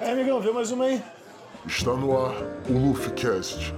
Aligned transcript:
É, 0.00 0.12
amigão, 0.12 0.40
vê 0.40 0.52
mais 0.52 0.70
uma 0.70 0.84
aí. 0.84 1.02
Está 1.66 1.92
no 1.92 2.16
ar 2.16 2.34
o 2.68 2.72
LuffyCast. 2.72 3.74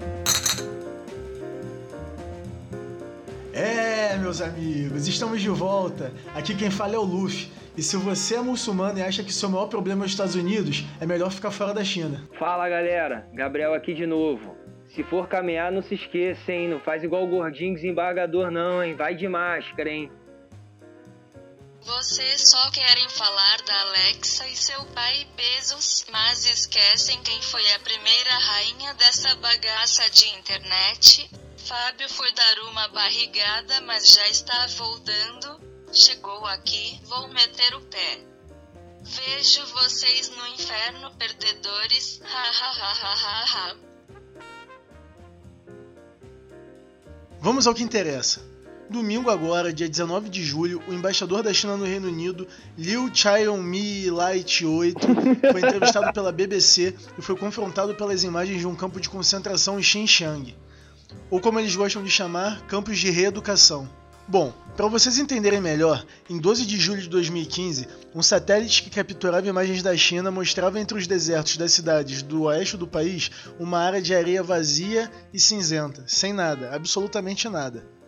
É, 3.55 4.17
meus 4.19 4.41
amigos, 4.43 5.09
estamos 5.09 5.41
de 5.41 5.49
volta. 5.49 6.13
Aqui 6.35 6.55
quem 6.55 6.71
fala 6.71 6.95
é 6.95 6.99
o 6.99 7.03
Luffy. 7.03 7.51
E 7.77 7.83
se 7.83 7.97
você 7.97 8.37
é 8.37 8.41
muçulmano 8.41 8.99
e 8.99 9.03
acha 9.03 9.23
que 9.25 9.33
seu 9.33 9.49
maior 9.49 9.67
problema 9.67 10.05
é 10.05 10.07
os 10.07 10.13
Estados 10.13 10.35
Unidos, 10.35 10.85
é 11.01 11.07
melhor 11.07 11.31
ficar 11.31 11.51
fora 11.51 11.73
da 11.73 11.83
China. 11.83 12.23
Fala 12.39 12.69
galera, 12.69 13.27
Gabriel 13.33 13.73
aqui 13.73 13.95
de 13.95 14.07
novo. 14.07 14.57
Se 14.89 15.03
for 15.05 15.29
caminhar, 15.29 15.73
não 15.73 15.83
se 15.83 15.95
esqueça, 15.95 16.53
hein? 16.53 16.69
Não 16.69 16.81
faz 16.81 17.03
igual 17.03 17.25
o 17.25 17.29
gordinho 17.29 17.75
desembargador, 17.75 18.51
não, 18.51 18.83
hein? 18.83 18.95
Vai 18.95 19.15
de 19.15 19.27
máscara, 19.29 19.89
hein? 19.89 20.11
Vocês 21.83 22.49
só 22.51 22.71
querem 22.71 23.09
falar 23.09 23.63
da 23.63 23.81
Alexa 23.81 24.47
e 24.49 24.57
seu 24.57 24.85
pai 24.87 25.27
Bezos, 25.35 26.05
mas 26.11 26.45
esquecem 26.45 27.23
quem 27.23 27.41
foi 27.41 27.73
a 27.73 27.81
primeira 27.81 28.39
rainha 28.39 28.95
dessa 28.95 29.35
bagaça 29.37 30.09
de 30.11 30.29
internet? 30.29 31.31
Fábio 31.57 32.09
foi 32.11 32.31
dar 32.33 32.59
uma 32.71 32.89
barrigada, 32.89 33.81
mas 33.83 34.13
já 34.13 34.29
está 34.29 34.67
voltando. 34.77 35.61
Chegou 35.93 36.45
aqui, 36.47 37.01
vou 37.05 37.29
meter 37.29 37.75
o 37.75 37.81
pé. 37.83 38.25
Vejo 39.03 39.67
vocês 39.67 40.29
no 40.29 40.47
inferno, 40.49 41.15
perdedores. 41.17 42.21
Vamos 47.41 47.67
ao 47.67 47.75
que 47.75 47.83
interessa. 47.83 48.50
Domingo 48.91 49.31
agora, 49.31 49.73
dia 49.73 49.89
19 49.89 50.29
de 50.29 50.43
julho, 50.43 50.83
o 50.89 50.93
embaixador 50.93 51.45
da 51.45 51.55
China 51.55 51.77
no 51.77 51.85
Reino 51.85 52.09
Unido, 52.09 52.45
Liu 52.77 53.09
Xiaomi 53.15 54.11
Light 54.11 54.67
8, 54.67 54.99
foi 55.53 55.61
entrevistado 55.61 56.11
pela 56.13 56.33
BBC 56.33 56.93
e 57.17 57.23
foi 57.23 57.37
confrontado 57.37 57.95
pelas 57.95 58.25
imagens 58.25 58.59
de 58.59 58.67
um 58.67 58.75
campo 58.75 59.01
de 59.01 59.09
concentração 59.09 59.79
em 59.79 59.83
Xinjiang, 59.83 60.57
ou 61.31 61.41
como 61.41 61.61
eles 61.61 61.77
gostam 61.77 62.03
de 62.03 62.11
chamar, 62.11 62.67
campos 62.67 62.99
de 62.99 63.11
reeducação. 63.11 63.89
Bom, 64.27 64.53
para 64.77 64.89
vocês 64.89 65.19
entenderem 65.19 65.61
melhor, 65.61 66.05
em 66.29 66.41
12 66.41 66.67
de 66.67 66.77
julho 66.77 67.01
de 67.01 67.09
2015, 67.09 67.87
um 68.13 68.23
satélite 68.23 68.83
que 68.83 68.91
capturava 68.91 69.47
imagens 69.47 69.85
da 69.85 69.97
China 69.97 70.33
mostrava 70.33 70.81
entre 70.81 70.99
os 70.99 71.07
desertos 71.07 71.57
das 71.57 71.73
cidades 71.73 72.23
do 72.23 72.43
oeste 72.43 72.77
do 72.77 72.89
país 72.89 73.31
uma 73.57 73.79
área 73.79 74.03
de 74.03 74.13
areia 74.13 74.43
vazia 74.43 75.09
e 75.33 75.39
cinzenta, 75.39 76.03
sem 76.09 76.33
nada, 76.33 76.75
absolutamente 76.75 77.49
nada. 77.49 78.00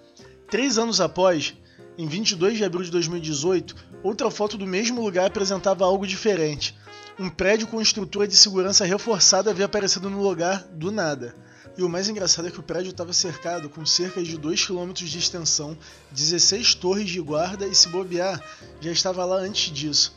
Três 0.52 0.76
anos 0.76 1.00
após, 1.00 1.54
em 1.96 2.06
22 2.06 2.58
de 2.58 2.62
abril 2.62 2.84
de 2.84 2.90
2018, 2.90 3.74
outra 4.02 4.30
foto 4.30 4.58
do 4.58 4.66
mesmo 4.66 5.02
lugar 5.02 5.24
apresentava 5.24 5.86
algo 5.86 6.06
diferente. 6.06 6.76
Um 7.18 7.30
prédio 7.30 7.66
com 7.66 7.80
estrutura 7.80 8.28
de 8.28 8.36
segurança 8.36 8.84
reforçada 8.84 9.50
havia 9.50 9.64
aparecido 9.64 10.10
no 10.10 10.22
lugar 10.22 10.62
do 10.74 10.92
nada. 10.92 11.34
E 11.74 11.82
o 11.82 11.88
mais 11.88 12.06
engraçado 12.06 12.48
é 12.48 12.50
que 12.50 12.60
o 12.60 12.62
prédio 12.62 12.90
estava 12.90 13.14
cercado 13.14 13.70
com 13.70 13.86
cerca 13.86 14.22
de 14.22 14.36
2 14.36 14.66
km 14.66 14.92
de 14.92 15.16
extensão, 15.16 15.74
16 16.10 16.74
torres 16.74 17.08
de 17.08 17.22
guarda 17.22 17.66
e, 17.66 17.74
se 17.74 17.88
bobear, 17.88 18.38
já 18.78 18.92
estava 18.92 19.24
lá 19.24 19.36
antes 19.36 19.72
disso. 19.72 20.14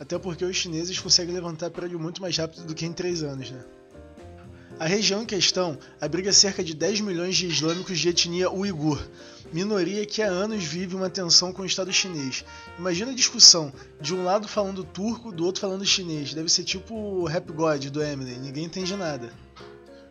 Até 0.00 0.18
porque 0.18 0.44
os 0.44 0.56
chineses 0.56 0.98
conseguem 0.98 1.32
levantar 1.32 1.70
prédio 1.70 2.00
muito 2.00 2.20
mais 2.20 2.36
rápido 2.36 2.64
do 2.64 2.74
que 2.74 2.86
em 2.86 2.92
3 2.92 3.22
anos, 3.22 3.52
né? 3.52 3.64
A 4.80 4.86
região 4.86 5.22
em 5.22 5.26
questão 5.26 5.78
abriga 6.00 6.32
cerca 6.32 6.62
de 6.64 6.74
10 6.74 7.02
milhões 7.02 7.36
de 7.36 7.46
islâmicos 7.46 7.98
de 7.98 8.08
etnia 8.08 8.50
uigur, 8.50 9.00
minoria 9.52 10.04
que 10.04 10.22
há 10.22 10.28
anos 10.28 10.64
vive 10.64 10.94
uma 10.94 11.10
tensão 11.10 11.52
com 11.52 11.62
o 11.62 11.66
Estado 11.66 11.92
chinês. 11.92 12.44
Imagina 12.78 13.12
a 13.12 13.14
discussão, 13.14 13.72
de 14.00 14.14
um 14.14 14.24
lado 14.24 14.48
falando 14.48 14.84
turco, 14.84 15.32
do 15.32 15.44
outro 15.44 15.60
falando 15.60 15.84
chinês. 15.84 16.34
Deve 16.34 16.48
ser 16.48 16.64
tipo 16.64 16.94
o 16.94 17.24
Rap 17.24 17.50
God 17.52 17.86
do 17.86 18.02
Eminem, 18.02 18.38
ninguém 18.38 18.64
entende 18.64 18.94
nada. 18.96 19.32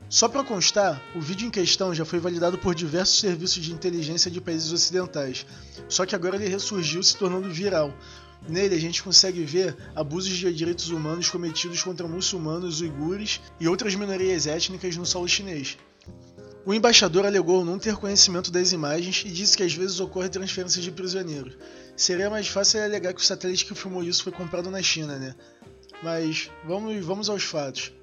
Só 0.07 0.29
para 0.29 0.43
constar, 0.43 1.01
o 1.15 1.19
vídeo 1.19 1.47
em 1.47 1.51
questão 1.51 1.93
já 1.93 2.05
foi 2.05 2.19
validado 2.19 2.57
por 2.57 2.75
diversos 2.75 3.19
serviços 3.19 3.63
de 3.63 3.73
inteligência 3.73 4.29
de 4.29 4.39
países 4.39 4.71
ocidentais, 4.71 5.45
só 5.89 6.05
que 6.05 6.15
agora 6.15 6.35
ele 6.35 6.47
ressurgiu 6.47 7.01
se 7.01 7.17
tornando 7.17 7.49
viral. 7.49 7.91
Nele 8.47 8.75
a 8.75 8.79
gente 8.79 9.01
consegue 9.01 9.43
ver 9.43 9.75
abusos 9.95 10.37
de 10.37 10.53
direitos 10.53 10.89
humanos 10.89 11.29
cometidos 11.29 11.81
contra 11.81 12.07
muçulmanos, 12.07 12.81
uigures 12.81 13.41
e 13.59 13.67
outras 13.67 13.95
minorias 13.95 14.45
étnicas 14.45 14.95
no 14.95 15.05
solo 15.05 15.27
chinês. 15.27 15.77
O 16.65 16.73
embaixador 16.73 17.27
alegou 17.27 17.63
não 17.63 17.77
ter 17.77 17.95
conhecimento 17.95 18.51
das 18.51 18.71
imagens 18.71 19.23
e 19.23 19.29
disse 19.29 19.55
que 19.55 19.61
às 19.61 19.75
vezes 19.75 19.99
ocorre 19.99 20.29
transferência 20.29 20.81
de 20.81 20.91
prisioneiros. 20.91 21.55
Seria 21.95 22.27
mais 22.27 22.47
fácil 22.47 22.83
alegar 22.83 23.13
que 23.13 23.21
o 23.21 23.23
satélite 23.23 23.65
que 23.65 23.75
filmou 23.75 24.03
isso 24.03 24.23
foi 24.23 24.31
comprado 24.31 24.71
na 24.71 24.81
China, 24.81 25.19
né? 25.19 25.35
Mas 26.01 26.49
vamos, 26.63 27.05
vamos 27.05 27.29
aos 27.29 27.43
fatos. 27.43 27.93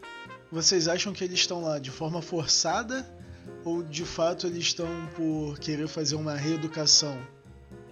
Vocês 0.50 0.86
acham 0.86 1.12
que 1.12 1.24
eles 1.24 1.40
estão 1.40 1.62
lá 1.62 1.80
de 1.80 1.90
forma 1.90 2.22
forçada 2.22 3.04
ou 3.64 3.82
de 3.82 4.04
fato 4.04 4.46
eles 4.46 4.62
estão 4.62 4.86
por 5.16 5.58
querer 5.58 5.88
fazer 5.88 6.14
uma 6.14 6.36
reeducação? 6.36 7.18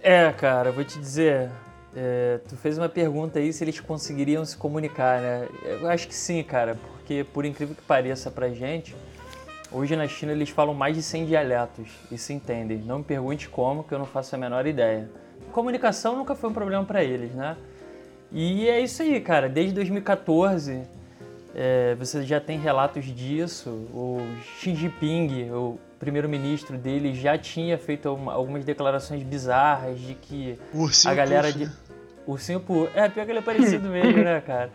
É, 0.01 0.31
cara, 0.31 0.71
vou 0.71 0.85
te 0.85 0.97
dizer. 0.97 1.51
É, 1.93 2.39
tu 2.47 2.55
fez 2.55 2.77
uma 2.77 2.87
pergunta 2.87 3.39
aí 3.39 3.51
se 3.51 3.61
eles 3.61 3.77
conseguiriam 3.81 4.45
se 4.45 4.55
comunicar, 4.55 5.19
né? 5.19 5.49
Eu 5.63 5.89
acho 5.89 6.07
que 6.07 6.15
sim, 6.15 6.41
cara, 6.41 6.75
porque 6.75 7.25
por 7.25 7.43
incrível 7.43 7.75
que 7.75 7.81
pareça 7.81 8.31
pra 8.31 8.49
gente, 8.49 8.95
hoje 9.71 9.95
na 9.95 10.07
China 10.07 10.31
eles 10.31 10.49
falam 10.49 10.73
mais 10.73 10.95
de 10.95 11.01
100 11.01 11.25
dialetos 11.25 11.89
e 12.11 12.17
se 12.17 12.33
entendem. 12.33 12.77
Não 12.79 12.99
me 12.99 13.03
pergunte 13.03 13.47
como, 13.49 13.83
que 13.83 13.93
eu 13.93 13.99
não 13.99 14.05
faço 14.05 14.35
a 14.35 14.37
menor 14.37 14.67
ideia. 14.67 15.09
Comunicação 15.51 16.15
nunca 16.15 16.35
foi 16.35 16.49
um 16.49 16.53
problema 16.53 16.83
para 16.83 17.03
eles, 17.03 17.33
né? 17.33 17.57
E 18.31 18.67
é 18.69 18.79
isso 18.79 19.01
aí, 19.01 19.19
cara. 19.19 19.49
Desde 19.49 19.73
2014 19.73 20.81
é, 21.53 21.95
você 21.95 22.23
já 22.23 22.39
tem 22.39 22.57
relatos 22.57 23.05
disso. 23.05 23.69
O 23.93 24.19
Xi 24.59 24.75
Jinping, 24.75 25.51
o 25.51 25.77
primeiro-ministro 25.99 26.77
dele, 26.77 27.13
já 27.13 27.37
tinha 27.37 27.77
feito 27.77 28.07
algumas 28.07 28.63
declarações 28.63 29.23
bizarras 29.23 29.99
de 29.99 30.15
que 30.15 30.57
Ursinho 30.73 31.11
a 31.11 31.15
galera 31.15 31.47
puff, 31.47 31.59
de. 31.59 31.71
Ursinho 32.25 32.59
Puff. 32.59 32.91
É, 32.95 33.09
pior 33.09 33.25
que 33.25 33.31
ele 33.31 33.39
é 33.39 33.43
parecido 33.43 33.87
mesmo, 33.89 34.23
né, 34.23 34.41
cara? 34.41 34.71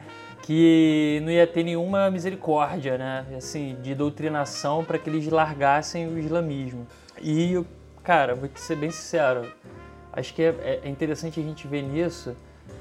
Que 0.46 1.20
não 1.24 1.30
ia 1.30 1.46
ter 1.46 1.64
nenhuma 1.64 2.10
misericórdia, 2.10 2.96
né? 2.96 3.26
Assim, 3.36 3.76
de 3.82 3.94
doutrinação 3.94 4.84
para 4.84 4.98
que 4.98 5.10
eles 5.10 5.26
largassem 5.28 6.06
o 6.06 6.18
islamismo. 6.18 6.86
E, 7.20 7.60
cara, 8.04 8.34
vou 8.34 8.48
te 8.48 8.60
ser 8.60 8.76
bem 8.76 8.90
sincero, 8.90 9.52
acho 10.12 10.32
que 10.32 10.42
é, 10.42 10.80
é 10.84 10.88
interessante 10.88 11.40
a 11.40 11.42
gente 11.42 11.66
ver 11.66 11.82
nisso 11.82 12.36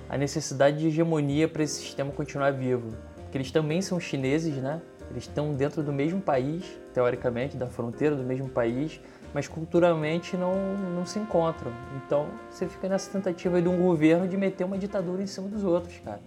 a 0.08 0.18
necessidade 0.18 0.78
de 0.78 0.88
hegemonia 0.88 1.48
para 1.48 1.64
esse 1.64 1.82
sistema 1.82 2.12
continuar 2.12 2.52
vivo 2.52 2.94
porque 3.36 3.40
eles 3.40 3.52
também 3.52 3.82
são 3.82 4.00
chineses, 4.00 4.56
né? 4.56 4.82
Eles 5.12 5.24
estão 5.24 5.54
dentro 5.54 5.84
do 5.84 5.92
mesmo 5.92 6.22
país, 6.22 6.64
teoricamente, 6.94 7.58
da 7.58 7.68
fronteira 7.68 8.16
do 8.16 8.24
mesmo 8.24 8.48
país, 8.48 9.02
mas 9.34 9.46
culturalmente 9.46 10.38
não, 10.38 10.54
não 10.96 11.06
se 11.06 11.20
encontram. 11.20 11.70
Então 11.98 12.28
você 12.50 12.66
fica 12.66 12.88
nessa 12.88 13.12
tentativa 13.12 13.62
de 13.62 13.68
um 13.68 13.78
governo 13.78 14.26
de 14.26 14.38
meter 14.38 14.64
uma 14.64 14.78
ditadura 14.78 15.22
em 15.22 15.28
cima 15.28 15.50
dos 15.50 15.66
outros, 15.66 16.00
cara. 16.00 16.22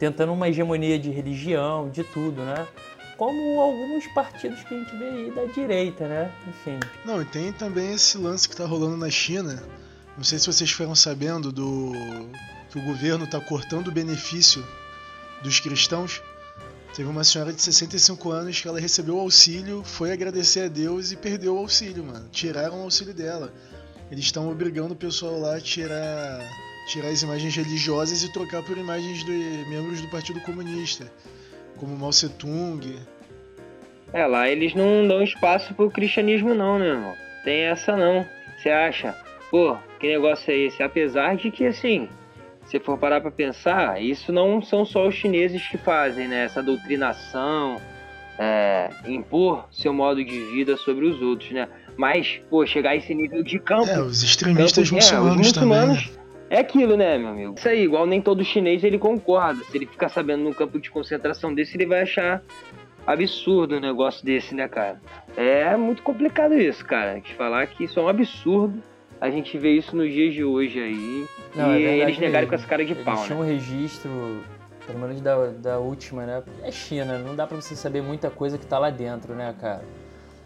Tentando 0.00 0.32
uma 0.32 0.48
hegemonia 0.48 0.98
de 0.98 1.10
religião, 1.10 1.88
de 1.90 2.02
tudo, 2.02 2.42
né? 2.42 2.66
Como 3.16 3.60
alguns 3.60 4.06
partidos 4.08 4.64
que 4.64 4.74
a 4.74 4.78
gente 4.78 4.96
vê 4.96 5.04
aí 5.04 5.30
da 5.30 5.44
direita, 5.44 6.08
né? 6.08 6.32
Enfim. 6.48 6.80
Não, 7.04 7.20
e 7.20 7.24
tem 7.26 7.52
também 7.52 7.92
esse 7.92 8.16
lance 8.16 8.48
que 8.48 8.56
tá 8.56 8.64
rolando 8.64 8.96
na 8.96 9.10
China. 9.10 9.62
Não 10.16 10.24
sei 10.24 10.38
se 10.38 10.46
vocês 10.46 10.70
ficaram 10.70 10.94
sabendo 10.94 11.52
do 11.52 11.92
que 12.70 12.78
o 12.78 12.82
governo 12.82 13.26
tá 13.26 13.38
cortando 13.40 13.88
o 13.88 13.92
benefício 13.92 14.66
dos 15.42 15.60
cristãos. 15.60 16.22
Teve 16.94 17.08
uma 17.08 17.22
senhora 17.22 17.52
de 17.52 17.60
65 17.60 18.30
anos 18.30 18.60
que 18.60 18.66
ela 18.66 18.80
recebeu 18.80 19.16
o 19.16 19.20
auxílio, 19.20 19.82
foi 19.84 20.12
agradecer 20.12 20.62
a 20.62 20.68
Deus 20.68 21.12
e 21.12 21.16
perdeu 21.16 21.54
o 21.54 21.58
auxílio, 21.58 22.02
mano. 22.02 22.28
Tiraram 22.32 22.80
o 22.80 22.82
auxílio 22.84 23.14
dela. 23.14 23.52
Eles 24.10 24.24
estão 24.24 24.50
obrigando 24.50 24.94
o 24.94 24.96
pessoal 24.96 25.38
lá 25.38 25.56
a 25.56 25.60
tirar, 25.60 26.40
tirar 26.90 27.08
as 27.08 27.22
imagens 27.22 27.54
religiosas 27.54 28.24
e 28.24 28.32
trocar 28.32 28.62
por 28.64 28.76
imagens 28.76 29.24
de 29.24 29.64
membros 29.68 30.00
do 30.00 30.08
Partido 30.08 30.40
Comunista, 30.40 31.10
como 31.76 31.96
Mao 31.96 32.10
Tse 32.10 32.28
Tung. 32.30 32.96
É, 34.12 34.26
lá 34.26 34.48
eles 34.48 34.74
não 34.74 35.06
dão 35.06 35.22
espaço 35.22 35.72
pro 35.72 35.88
cristianismo 35.88 36.52
não, 36.52 36.80
né, 36.80 36.88
irmão? 36.88 37.14
Tem 37.44 37.60
essa 37.60 37.96
não. 37.96 38.26
Você 38.58 38.70
acha? 38.70 39.14
Pô, 39.52 39.76
que 40.00 40.08
negócio 40.08 40.50
é 40.50 40.56
esse? 40.56 40.82
Apesar 40.82 41.36
de 41.36 41.50
que, 41.52 41.64
assim, 41.64 42.08
se 42.64 42.80
for 42.80 42.98
parar 42.98 43.20
para 43.20 43.30
pensar, 43.30 44.02
isso 44.02 44.32
não 44.32 44.60
são 44.60 44.84
só 44.84 45.06
os 45.06 45.14
chineses 45.14 45.66
que 45.68 45.78
fazem, 45.78 46.26
né? 46.26 46.44
Essa 46.44 46.60
doutrinação, 46.60 47.80
é, 48.36 48.90
impor 49.06 49.68
seu 49.70 49.92
modo 49.92 50.24
de 50.24 50.40
vida 50.46 50.76
sobre 50.76 51.06
os 51.06 51.22
outros, 51.22 51.52
né? 51.52 51.68
Mas, 51.96 52.40
pô, 52.50 52.66
chegar 52.66 52.90
a 52.90 52.96
esse 52.96 53.14
nível 53.14 53.44
de 53.44 53.60
campo. 53.60 53.88
É, 53.88 54.00
os 54.00 54.24
extremistas 54.24 54.90
campo, 54.90 54.96
muçulmanos, 54.96 55.28
é, 55.28 55.30
os 55.30 55.46
muçulmanos 55.46 56.04
também. 56.08 56.19
É 56.50 56.58
aquilo, 56.58 56.96
né, 56.96 57.16
meu 57.16 57.28
amigo? 57.28 57.54
Isso 57.56 57.68
aí, 57.68 57.84
igual 57.84 58.04
nem 58.06 58.20
todo 58.20 58.44
chinês 58.44 58.82
ele 58.82 58.98
concorda. 58.98 59.62
Se 59.62 59.78
ele 59.78 59.86
ficar 59.86 60.08
sabendo 60.08 60.42
num 60.42 60.52
campo 60.52 60.80
de 60.80 60.90
concentração 60.90 61.54
desse, 61.54 61.76
ele 61.76 61.86
vai 61.86 62.02
achar 62.02 62.42
absurdo 63.06 63.76
um 63.76 63.80
negócio 63.80 64.24
desse, 64.24 64.52
né, 64.52 64.66
cara? 64.66 65.00
É 65.36 65.76
muito 65.76 66.02
complicado 66.02 66.54
isso, 66.54 66.84
cara. 66.84 67.20
De 67.20 67.32
falar 67.34 67.66
que 67.68 67.84
isso 67.84 68.00
é 68.00 68.02
um 68.02 68.08
absurdo. 68.08 68.82
A 69.20 69.30
gente 69.30 69.56
vê 69.58 69.70
isso 69.70 69.94
nos 69.94 70.12
dias 70.12 70.34
de 70.34 70.42
hoje 70.42 70.80
aí. 70.80 71.26
Não, 71.54 71.70
é 71.70 71.78
e 71.78 71.82
verdade 71.82 72.02
eles 72.02 72.18
negaram 72.18 72.48
com 72.48 72.54
essa 72.54 72.66
cara 72.66 72.84
de 72.84 72.92
Eles 72.92 73.04
pau, 73.04 73.22
tinham 73.24 73.38
né? 73.40 73.44
um 73.44 73.48
registro 73.48 74.40
Pelo 74.86 74.98
menos 74.98 75.20
da, 75.20 75.46
da 75.48 75.78
última, 75.78 76.26
né? 76.26 76.42
É 76.64 76.72
China, 76.72 77.16
não 77.18 77.36
dá 77.36 77.46
pra 77.46 77.60
você 77.60 77.76
saber 77.76 78.02
muita 78.02 78.28
coisa 78.28 78.58
que 78.58 78.66
tá 78.66 78.76
lá 78.78 78.90
dentro, 78.90 79.34
né, 79.34 79.54
cara? 79.60 79.84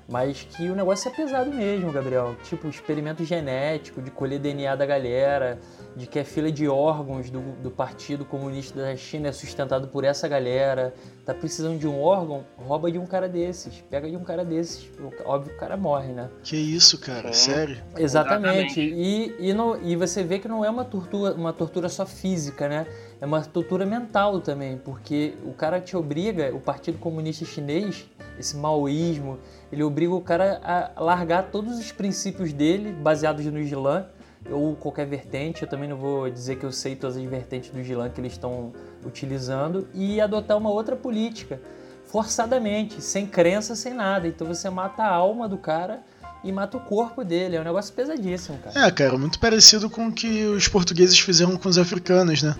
Mas 0.08 0.42
que 0.42 0.68
o 0.68 0.74
negócio 0.74 1.10
é 1.10 1.14
pesado 1.14 1.50
mesmo, 1.50 1.90
Gabriel. 1.90 2.36
Tipo, 2.44 2.68
experimento 2.68 3.24
genético, 3.24 4.02
de 4.02 4.10
colher 4.10 4.38
DNA 4.38 4.76
da 4.76 4.84
galera, 4.84 5.58
de 5.96 6.06
que 6.06 6.18
a 6.18 6.24
fila 6.24 6.50
de 6.50 6.68
órgãos 6.68 7.30
do, 7.30 7.40
do 7.62 7.70
Partido 7.70 8.24
Comunista 8.24 8.80
da 8.80 8.96
China 8.96 9.28
é 9.28 9.32
sustentado 9.32 9.88
por 9.88 10.04
essa 10.04 10.26
galera. 10.26 10.94
Tá 11.24 11.32
precisando 11.32 11.78
de 11.78 11.86
um 11.86 12.00
órgão, 12.02 12.44
rouba 12.56 12.90
de 12.90 12.98
um 12.98 13.06
cara 13.06 13.28
desses, 13.28 13.82
pega 13.88 14.10
de 14.10 14.16
um 14.16 14.24
cara 14.24 14.44
desses. 14.44 14.90
Óbvio 15.24 15.50
que 15.50 15.56
o 15.56 15.60
cara 15.60 15.76
morre, 15.76 16.12
né? 16.12 16.28
Que 16.42 16.56
isso, 16.56 16.98
cara? 16.98 17.32
Sério? 17.32 17.78
Exatamente. 17.96 18.80
E, 18.80 19.34
e, 19.38 19.54
não, 19.54 19.80
e 19.82 19.96
você 19.96 20.22
vê 20.22 20.38
que 20.38 20.48
não 20.48 20.64
é 20.64 20.68
uma 20.68 20.84
tortura, 20.84 21.34
uma 21.34 21.52
tortura 21.52 21.88
só 21.88 22.04
física, 22.04 22.68
né? 22.68 22.86
É 23.20 23.26
uma 23.26 23.42
tortura 23.42 23.86
mental 23.86 24.40
também, 24.40 24.76
porque 24.76 25.34
o 25.44 25.52
cara 25.52 25.80
te 25.80 25.96
obriga, 25.96 26.54
o 26.54 26.60
Partido 26.60 26.98
Comunista 26.98 27.44
Chinês, 27.44 28.04
esse 28.38 28.56
maoísmo, 28.56 29.38
ele 29.72 29.82
obriga 29.82 30.12
o 30.12 30.20
cara 30.20 30.60
a 30.62 31.02
largar 31.02 31.50
todos 31.50 31.78
os 31.78 31.90
princípios 31.92 32.52
dele, 32.52 32.92
baseados 32.92 33.46
no 33.46 33.58
Islã, 33.58 34.06
ou 34.50 34.76
qualquer 34.76 35.06
vertente, 35.06 35.62
eu 35.62 35.68
também 35.68 35.88
não 35.88 35.96
vou 35.96 36.30
dizer 36.30 36.56
que 36.56 36.64
eu 36.64 36.72
sei 36.72 36.94
todas 36.94 37.16
as 37.16 37.24
vertentes 37.24 37.70
do 37.70 37.80
Islã 37.80 38.08
que 38.08 38.20
eles 38.20 38.32
estão 38.32 38.72
utilizando, 39.04 39.88
e 39.94 40.20
adotar 40.20 40.56
uma 40.56 40.70
outra 40.70 40.96
política, 40.96 41.60
forçadamente, 42.06 43.02
sem 43.02 43.26
crença, 43.26 43.74
sem 43.74 43.94
nada. 43.94 44.28
Então 44.28 44.46
você 44.46 44.68
mata 44.70 45.02
a 45.02 45.12
alma 45.12 45.48
do 45.48 45.56
cara 45.56 46.02
e 46.42 46.52
mata 46.52 46.76
o 46.76 46.80
corpo 46.80 47.24
dele. 47.24 47.56
É 47.56 47.60
um 47.60 47.64
negócio 47.64 47.92
pesadíssimo, 47.94 48.58
cara. 48.58 48.86
É, 48.86 48.90
cara, 48.90 49.18
muito 49.18 49.38
parecido 49.38 49.88
com 49.88 50.08
o 50.08 50.12
que 50.12 50.44
os 50.44 50.68
portugueses 50.68 51.18
fizeram 51.18 51.56
com 51.56 51.68
os 51.68 51.78
africanos, 51.78 52.42
né? 52.42 52.54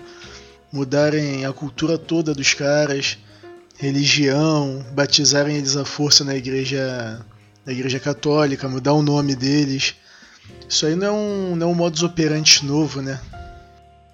Mudarem 0.71 1.45
a 1.45 1.53
cultura 1.53 1.97
toda 1.97 2.33
dos 2.33 2.53
caras, 2.53 3.17
religião, 3.77 4.83
batizarem 4.91 5.55
eles 5.55 5.75
à 5.77 5.85
força 5.85 6.23
na 6.23 6.35
igreja, 6.35 7.23
na 7.65 7.71
igreja 7.71 7.99
católica, 7.99 8.67
mudar 8.67 8.93
o 8.93 9.03
nome 9.03 9.35
deles. 9.35 9.95
Isso 10.67 10.85
aí 10.85 10.95
não 10.95 11.07
é 11.07 11.11
um, 11.11 11.55
não 11.55 11.67
é 11.67 11.71
um 11.71 11.75
modus 11.75 12.03
operandi 12.03 12.65
novo, 12.65 13.01
né? 13.01 13.19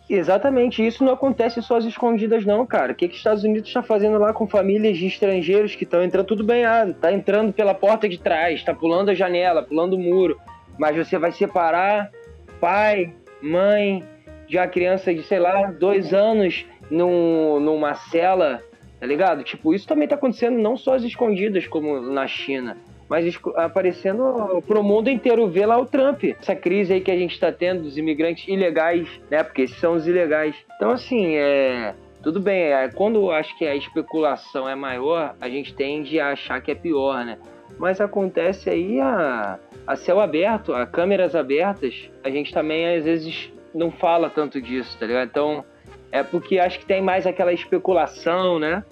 Exatamente, 0.09 0.85
isso 0.85 1.05
não 1.05 1.13
acontece 1.13 1.61
só 1.61 1.77
às 1.77 1.85
escondidas, 1.85 2.45
não, 2.45 2.65
cara. 2.65 2.91
O 2.91 2.95
que, 2.95 3.07
que 3.07 3.13
os 3.13 3.19
Estados 3.19 3.45
Unidos 3.45 3.69
está 3.69 3.81
fazendo 3.81 4.17
lá 4.17 4.33
com 4.33 4.45
famílias 4.45 4.97
de 4.97 5.07
estrangeiros 5.07 5.73
que 5.73 5.85
estão 5.85 6.03
entrando 6.03 6.25
tudo 6.25 6.43
bem, 6.43 6.65
ah, 6.65 6.93
tá 6.99 7.13
entrando 7.13 7.53
pela 7.53 7.73
porta 7.73 8.09
de 8.09 8.17
trás, 8.17 8.61
tá 8.61 8.73
pulando 8.73 9.09
a 9.09 9.13
janela, 9.13 9.63
pulando 9.63 9.93
o 9.93 9.99
muro, 9.99 10.37
mas 10.77 10.97
você 10.97 11.17
vai 11.17 11.31
separar 11.31 12.11
pai, 12.59 13.13
mãe 13.41 14.03
de 14.49 14.57
uma 14.57 14.67
criança 14.67 15.13
de, 15.13 15.23
sei 15.23 15.39
lá, 15.39 15.71
dois 15.71 16.13
anos 16.13 16.65
num, 16.89 17.61
numa 17.61 17.93
cela, 17.93 18.61
tá 18.99 19.05
ligado? 19.05 19.45
Tipo, 19.45 19.73
isso 19.73 19.87
também 19.87 20.09
tá 20.09 20.15
acontecendo 20.15 20.59
não 20.59 20.75
só 20.75 20.95
às 20.95 21.03
escondidas, 21.03 21.67
como 21.67 22.01
na 22.01 22.27
China 22.27 22.75
mas 23.11 23.37
aparecendo 23.57 24.63
pro 24.65 24.81
mundo 24.81 25.09
inteiro 25.09 25.45
ver 25.49 25.65
lá 25.65 25.77
o 25.77 25.85
Trump. 25.85 26.23
Essa 26.23 26.55
crise 26.55 26.93
aí 26.93 27.01
que 27.01 27.11
a 27.11 27.17
gente 27.17 27.33
está 27.33 27.51
tendo 27.51 27.83
dos 27.83 27.97
imigrantes 27.97 28.47
ilegais, 28.47 29.05
né? 29.29 29.43
Porque 29.43 29.63
esses 29.63 29.77
são 29.81 29.95
os 29.95 30.07
ilegais. 30.07 30.55
Então, 30.77 30.91
assim, 30.91 31.35
é. 31.35 31.93
Tudo 32.23 32.39
bem, 32.39 32.71
é, 32.71 32.87
quando 32.87 33.29
acho 33.29 33.57
que 33.57 33.67
a 33.67 33.75
especulação 33.75 34.69
é 34.69 34.75
maior, 34.75 35.35
a 35.41 35.49
gente 35.49 35.73
tende 35.73 36.21
a 36.21 36.29
achar 36.29 36.61
que 36.61 36.71
é 36.71 36.75
pior, 36.75 37.25
né? 37.25 37.37
Mas 37.77 37.99
acontece 37.99 38.69
aí 38.69 39.01
a, 39.01 39.59
a 39.85 39.95
céu 39.97 40.21
aberto, 40.21 40.73
a 40.73 40.85
câmeras 40.85 41.35
abertas, 41.35 42.09
a 42.23 42.29
gente 42.29 42.53
também 42.53 42.95
às 42.95 43.03
vezes 43.03 43.51
não 43.75 43.91
fala 43.91 44.29
tanto 44.29 44.61
disso, 44.61 44.97
tá 44.97 45.05
ligado? 45.05 45.27
Então, 45.27 45.65
é 46.13 46.23
porque 46.23 46.59
acho 46.59 46.79
que 46.79 46.85
tem 46.85 47.01
mais 47.01 47.27
aquela 47.27 47.51
especulação, 47.51 48.57
né? 48.57 48.85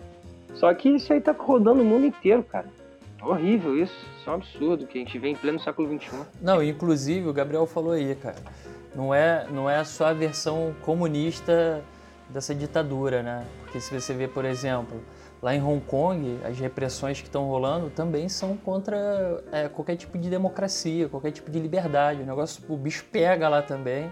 Só 0.56 0.74
que 0.74 0.90
isso 0.90 1.14
aí 1.14 1.22
tá 1.22 1.32
rodando 1.32 1.82
o 1.84 1.86
mundo 1.86 2.06
inteiro, 2.06 2.44
cara. 2.44 2.66
Horrível 3.22 3.78
isso, 3.78 3.94
isso 4.18 4.30
é 4.30 4.32
um 4.32 4.36
absurdo 4.36 4.88
que 4.88 4.98
a 4.98 5.02
gente 5.02 5.18
vê 5.20 5.30
em 5.30 5.36
pleno 5.36 5.60
século 5.60 6.00
XXI. 6.00 6.22
Não, 6.42 6.64
inclusive 6.64 7.28
o 7.28 7.34
Gabriel 7.34 7.66
falou 7.66 7.92
aí, 7.92 8.16
cara. 8.16 8.38
Não 8.96 9.14
é, 9.14 9.46
não 9.52 9.70
é 9.70 9.84
só 9.84 10.08
a 10.08 10.14
versão 10.14 10.74
comunista 10.82 11.84
dessa 12.30 12.56
ditadura, 12.56 13.22
né? 13.22 13.46
Porque 13.62 13.80
se 13.80 13.94
você 13.94 14.14
vê, 14.14 14.28
por 14.28 14.46
exemplo, 14.46 15.02
lá 15.42 15.54
em 15.54 15.62
Hong 15.62 15.82
Kong, 15.86 16.40
as 16.44 16.58
repressões 16.60 17.20
que 17.20 17.28
estão 17.28 17.48
rolando 17.48 17.90
também 17.90 18.30
são 18.30 18.56
contra 18.56 19.44
é, 19.52 19.68
qualquer 19.68 19.96
tipo 19.96 20.18
de 20.18 20.30
democracia, 20.30 21.10
qualquer 21.10 21.32
tipo 21.32 21.52
de 21.52 21.60
liberdade. 21.60 22.22
O 22.22 22.26
negócio, 22.26 22.64
o 22.70 22.78
bicho 22.78 23.06
pega 23.12 23.50
lá 23.50 23.62
também. 23.62 24.12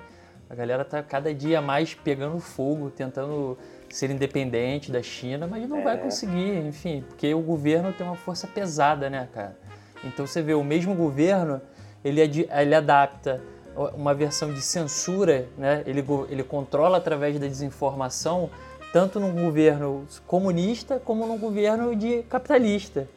A 0.50 0.56
galera 0.56 0.86
tá 0.86 1.04
cada 1.04 1.34
dia 1.34 1.62
mais 1.62 1.94
pegando 1.94 2.40
fogo, 2.40 2.90
tentando 2.90 3.58
ser 3.90 4.10
independente 4.10 4.92
da 4.92 5.02
China, 5.02 5.48
mas 5.48 5.68
não 5.68 5.78
é. 5.78 5.84
vai 5.84 5.98
conseguir, 5.98 6.58
enfim, 6.66 7.04
porque 7.08 7.34
o 7.34 7.42
governo 7.42 7.94
tem 7.94 8.06
uma 8.06 8.16
força 8.16 8.48
pesada, 8.48 9.10
né, 9.10 9.28
cara? 9.34 9.58
Então 10.04 10.28
você 10.28 10.42
vê, 10.42 10.54
o 10.54 10.64
mesmo 10.64 10.94
governo, 10.94 11.62
ele, 12.04 12.22
ele 12.22 12.76
adapta 12.76 13.42
uma 13.96 14.14
versão 14.14 14.54
de 14.54 14.62
censura, 14.62 15.48
né? 15.58 15.84
ele, 15.86 16.04
ele 16.30 16.44
controla 16.44 16.98
através 16.98 17.40
da 17.40 17.48
desinformação, 17.48 18.50
tanto 18.92 19.20
num 19.20 19.34
governo 19.34 20.08
comunista 20.26 21.00
como 21.04 21.28
num 21.28 21.38
governo 21.38 21.96
de 21.96 22.24
capitalista. 22.24 23.08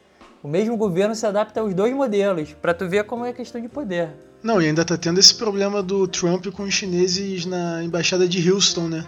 O 0.43 0.47
mesmo 0.47 0.75
governo 0.75 1.13
se 1.13 1.25
adapta 1.25 1.61
aos 1.61 1.73
dois 1.73 1.93
modelos, 1.93 2.53
para 2.53 2.73
tu 2.73 2.87
ver 2.87 3.03
como 3.05 3.25
é 3.25 3.33
questão 3.33 3.61
de 3.61 3.69
poder. 3.69 4.09
Não, 4.41 4.59
e 4.59 4.65
ainda 4.65 4.83
tá 4.83 4.97
tendo 4.97 5.19
esse 5.19 5.35
problema 5.35 5.83
do 5.83 6.07
Trump 6.07 6.47
com 6.47 6.63
os 6.63 6.73
chineses 6.73 7.45
na 7.45 7.83
embaixada 7.83 8.27
de 8.27 8.51
Houston, 8.51 8.87
né? 8.87 9.05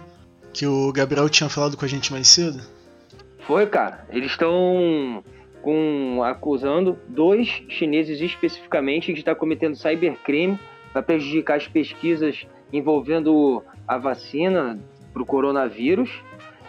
Que 0.54 0.66
o 0.66 0.92
Gabriel 0.92 1.28
tinha 1.28 1.50
falado 1.50 1.76
com 1.76 1.84
a 1.84 1.88
gente 1.88 2.12
mais 2.12 2.28
cedo? 2.28 2.62
Foi, 3.40 3.66
cara. 3.66 4.06
Eles 4.08 4.30
estão 4.30 5.22
com 5.60 6.22
acusando 6.22 6.98
dois 7.08 7.48
chineses 7.68 8.20
especificamente 8.20 9.12
de 9.12 9.18
estar 9.18 9.34
cometendo 9.34 9.76
cybercrime 9.76 10.58
para 10.92 11.02
prejudicar 11.02 11.56
as 11.56 11.66
pesquisas 11.66 12.46
envolvendo 12.72 13.62
a 13.86 13.98
vacina 13.98 14.78
para 15.12 15.22
o 15.22 15.26
coronavírus. 15.26 16.10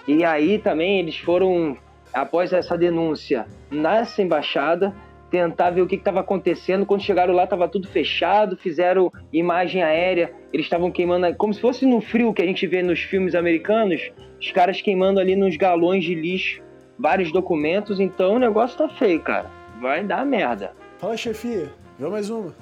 E 0.08 0.24
aí 0.24 0.58
também 0.58 1.00
eles 1.00 1.18
foram, 1.18 1.78
após 2.14 2.52
essa 2.54 2.78
denúncia 2.78 3.46
nessa 3.70 4.22
embaixada, 4.22 4.94
tentar 5.30 5.72
ver 5.72 5.81
o 5.81 5.88
que 5.88 5.95
estava 5.95 6.19
acontecendo. 6.19 6.86
Quando 6.86 7.01
chegaram 7.01 7.33
lá, 7.33 7.44
estava 7.44 7.68
tudo 7.68 7.88
fechado, 7.88 8.57
fizeram 8.57 9.12
imagem 9.31 9.83
aérea, 9.83 10.33
eles 10.54 10.66
estavam 10.66 10.92
queimando, 10.92 11.33
como 11.36 11.54
se 11.54 11.62
fosse 11.62 11.86
no 11.86 12.01
frio 12.01 12.33
que 12.33 12.42
a 12.42 12.45
gente 12.45 12.66
vê 12.68 12.81
nos 12.81 13.00
filmes 13.00 13.36
americanos, 13.36 14.12
os 14.39 14.51
caras 14.51 14.81
queimando 14.81 15.19
ali 15.19 15.36
nos 15.36 15.57
galões 15.57 16.04
de 16.04 16.16
lixo 16.16 16.66
vários 16.98 17.31
documentos. 17.31 18.00
Então 18.00 18.36
o 18.36 18.39
negócio 18.39 18.77
tá 18.77 18.89
feio, 18.89 19.21
cara. 19.21 19.50
Vai 19.81 20.04
dar 20.04 20.26
merda. 20.26 20.71
Fala, 20.97 21.18
chefia. 21.18 21.71
Vê 22.00 22.07
mais 22.07 22.30
uma. 22.30 22.54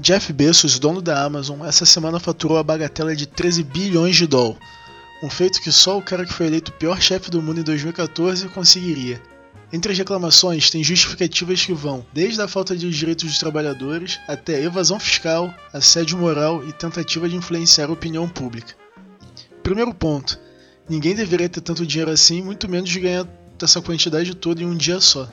Jeff 0.00 0.32
Bezos, 0.32 0.78
dono 0.78 1.02
da 1.02 1.24
Amazon, 1.24 1.64
essa 1.66 1.84
semana 1.84 2.20
faturou 2.20 2.56
a 2.56 2.62
bagatela 2.62 3.16
de 3.16 3.26
13 3.26 3.64
bilhões 3.64 4.16
de 4.16 4.26
dólares. 4.26 4.58
Um 5.22 5.28
feito 5.28 5.60
que 5.60 5.72
só 5.72 5.98
o 5.98 6.02
cara 6.02 6.24
que 6.24 6.32
foi 6.32 6.46
eleito 6.46 6.70
o 6.70 6.74
pior 6.74 7.00
chefe 7.00 7.30
do 7.30 7.42
mundo 7.42 7.58
em 7.60 7.64
2014 7.64 8.48
conseguiria. 8.50 9.20
Entre 9.70 9.92
as 9.92 9.98
reclamações, 9.98 10.70
tem 10.70 10.82
justificativas 10.82 11.64
que 11.64 11.74
vão 11.74 12.06
desde 12.12 12.40
a 12.40 12.48
falta 12.48 12.74
de 12.74 12.88
direitos 12.90 13.28
dos 13.28 13.38
trabalhadores 13.38 14.18
até 14.26 14.62
evasão 14.62 14.98
fiscal, 14.98 15.54
assédio 15.72 16.16
moral 16.16 16.66
e 16.66 16.72
tentativa 16.72 17.28
de 17.28 17.36
influenciar 17.36 17.88
a 17.88 17.92
opinião 17.92 18.26
pública. 18.26 18.74
Primeiro 19.62 19.92
ponto: 19.92 20.40
ninguém 20.88 21.14
deveria 21.14 21.50
ter 21.50 21.60
tanto 21.60 21.86
dinheiro 21.86 22.10
assim, 22.10 22.42
muito 22.42 22.66
menos 22.66 22.88
de 22.88 22.98
ganhar 22.98 23.26
essa 23.60 23.82
quantidade 23.82 24.34
toda 24.34 24.62
em 24.62 24.66
um 24.66 24.76
dia 24.76 25.00
só. 25.00 25.28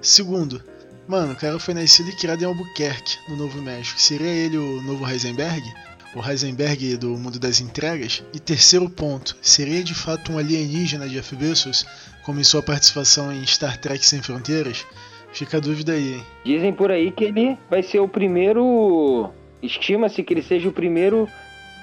Segundo, 0.00 0.62
mano, 1.08 1.32
o 1.32 1.36
cara 1.36 1.58
foi 1.58 1.74
nascido 1.74 2.10
e 2.10 2.16
criado 2.16 2.42
em 2.42 2.46
Albuquerque, 2.46 3.18
no 3.28 3.36
Novo 3.36 3.60
México. 3.60 4.00
Seria 4.00 4.28
ele 4.28 4.56
o 4.56 4.82
novo 4.82 5.08
Heisenberg? 5.08 5.62
O 6.14 6.24
Heisenberg 6.24 6.96
do 6.96 7.16
mundo 7.16 7.40
das 7.40 7.60
entregas? 7.60 8.22
E 8.32 8.38
terceiro 8.38 8.88
ponto, 8.88 9.36
seria 9.42 9.82
de 9.82 9.94
fato 9.94 10.30
um 10.30 10.38
alienígena 10.38 11.08
Jeff 11.08 11.34
Bezos? 11.34 11.84
Como 12.24 12.40
em 12.40 12.44
sua 12.44 12.62
participação 12.62 13.32
em 13.32 13.44
Star 13.46 13.76
Trek 13.78 14.04
Sem 14.04 14.22
Fronteiras? 14.22 14.86
Fica 15.32 15.56
a 15.56 15.60
dúvida 15.60 15.92
aí, 15.92 16.14
hein? 16.14 16.24
Dizem 16.44 16.72
por 16.72 16.90
aí 16.90 17.10
que 17.10 17.24
ele 17.24 17.58
vai 17.68 17.82
ser 17.82 18.00
o 18.00 18.08
primeiro. 18.08 19.30
Estima-se 19.62 20.22
que 20.22 20.32
ele 20.32 20.42
seja 20.42 20.68
o 20.68 20.72
primeiro 20.72 21.28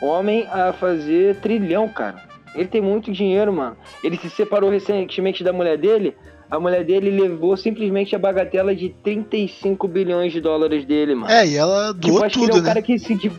homem 0.02 0.48
a 0.50 0.72
fazer 0.72 1.36
trilhão, 1.38 1.88
cara. 1.90 2.24
Ele 2.56 2.68
tem 2.68 2.82
muito 2.82 3.12
dinheiro, 3.12 3.52
mano. 3.52 3.78
Ele 4.04 4.18
se 4.18 4.30
separou 4.30 4.70
recentemente 4.70 5.44
da 5.44 5.54
mulher 5.54 5.78
dele. 5.78 6.16
A 6.50 6.60
mulher 6.60 6.84
dele 6.84 7.10
levou 7.10 7.56
simplesmente 7.56 8.16
a 8.16 8.20
bagatela 8.20 8.76
de 8.76 8.90
35 9.04 9.88
bilhões 9.88 10.34
de 10.34 10.42
dólares 10.42 10.86
dele, 10.86 11.16
mano. 11.16 11.32
É, 11.32 11.48
e 11.48 11.56
ela 11.56 11.94
doou 11.94 12.14
tipo, 12.16 12.24
acho 12.26 12.40
tudo, 12.40 12.52
que 12.52 12.52
ele 12.52 12.58
é 12.58 12.60
o 12.60 12.64
né? 12.64 12.68
cara 12.68 12.82
que 12.82 13.00
se. 13.00 13.32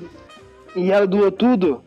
E 0.75 0.91
ela 0.91 1.07
doou 1.07 1.31
tudo? 1.31 1.83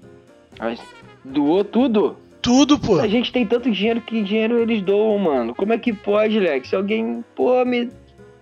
Doou 1.23 1.63
tudo? 1.63 2.15
Tudo, 2.45 2.77
pô. 2.77 2.99
A 2.99 3.07
gente 3.07 3.31
tem 3.31 3.43
tanto 3.43 3.71
dinheiro 3.71 3.99
que 3.99 4.21
dinheiro 4.21 4.59
eles 4.59 4.79
doam, 4.83 5.17
mano. 5.17 5.55
Como 5.55 5.73
é 5.73 5.79
que 5.79 5.91
pode, 5.91 6.39
Lex? 6.39 6.69
Se 6.69 6.75
alguém, 6.75 7.25
pô, 7.35 7.65
me. 7.65 7.89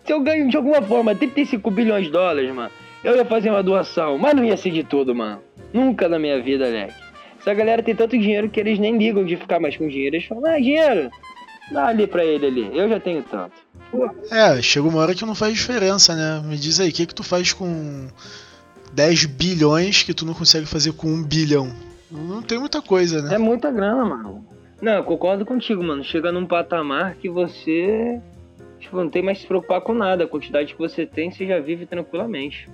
Se 0.04 0.12
eu 0.12 0.20
ganho 0.20 0.50
de 0.50 0.58
alguma 0.58 0.82
forma 0.82 1.16
35 1.16 1.72
bilhões 1.72 2.08
de 2.08 2.12
dólares, 2.12 2.54
mano, 2.54 2.70
eu 3.02 3.16
ia 3.16 3.24
fazer 3.24 3.50
uma 3.50 3.64
doação, 3.64 4.18
mas 4.18 4.36
não 4.36 4.44
ia 4.44 4.58
ser 4.58 4.72
de 4.72 4.84
tudo, 4.84 5.16
mano. 5.16 5.40
Nunca 5.72 6.10
na 6.10 6.20
minha 6.20 6.42
vida, 6.42 6.68
Lex. 6.68 6.94
Essa 7.40 7.54
galera 7.54 7.82
tem 7.82 7.96
tanto 7.96 8.18
dinheiro 8.18 8.50
que 8.50 8.60
eles 8.60 8.78
nem 8.78 8.98
ligam 8.98 9.24
de 9.24 9.38
ficar 9.38 9.62
mais 9.62 9.78
com 9.78 9.88
dinheiro. 9.88 10.18
Eles 10.18 10.28
falam, 10.28 10.46
ah, 10.48 10.60
dinheiro, 10.60 11.10
dá 11.72 11.88
ali 11.88 12.06
pra 12.06 12.26
ele 12.26 12.46
ali. 12.46 12.78
Eu 12.78 12.90
já 12.90 13.00
tenho 13.00 13.24
tanto. 13.24 13.54
Pô, 13.90 14.10
É, 14.30 14.62
chega 14.62 14.86
uma 14.86 15.00
hora 15.00 15.16
que 15.16 15.26
não 15.26 15.34
faz 15.36 15.54
diferença, 15.54 16.14
né? 16.14 16.42
Me 16.46 16.58
diz 16.58 16.82
aí, 16.82 16.90
o 16.90 16.94
que, 16.94 17.06
que 17.06 17.16
tu 17.16 17.24
faz 17.24 17.54
com 17.54 18.08
10 18.92 19.26
bilhões 19.28 20.04
que 20.04 20.14
tu 20.14 20.26
não 20.26 20.34
consegue 20.34 20.66
fazer 20.66 20.92
com 20.92 21.08
1 21.08 21.24
bilhão? 21.24 21.93
Não 22.14 22.42
tem 22.42 22.60
muita 22.60 22.82
coisa, 22.82 23.22
né? 23.22 23.36
É 23.36 23.38
muita 23.38 23.72
grana, 23.72 24.06
mano. 24.06 24.46
Não, 24.82 24.94
eu 24.94 25.04
concordo 25.04 25.46
contigo, 25.46 25.84
mano. 25.84 26.04
Chega 26.04 26.32
num 26.32 26.46
patamar 26.46 27.16
que 27.16 27.30
você 27.30 28.22
tipo, 28.84 28.98
não 28.98 29.10
tem 29.10 29.24
mais 29.24 29.38
que 29.38 29.44
se 29.44 29.48
preocupar 29.48 29.82
com 29.82 29.94
nada. 29.94 30.26
A 30.26 30.28
quantidade 30.28 30.74
que 30.74 30.80
você 30.80 31.06
tem, 31.06 31.32
você 31.32 31.48
já 31.48 31.60
vive 31.60 31.86
tranquilamente. 31.86 32.70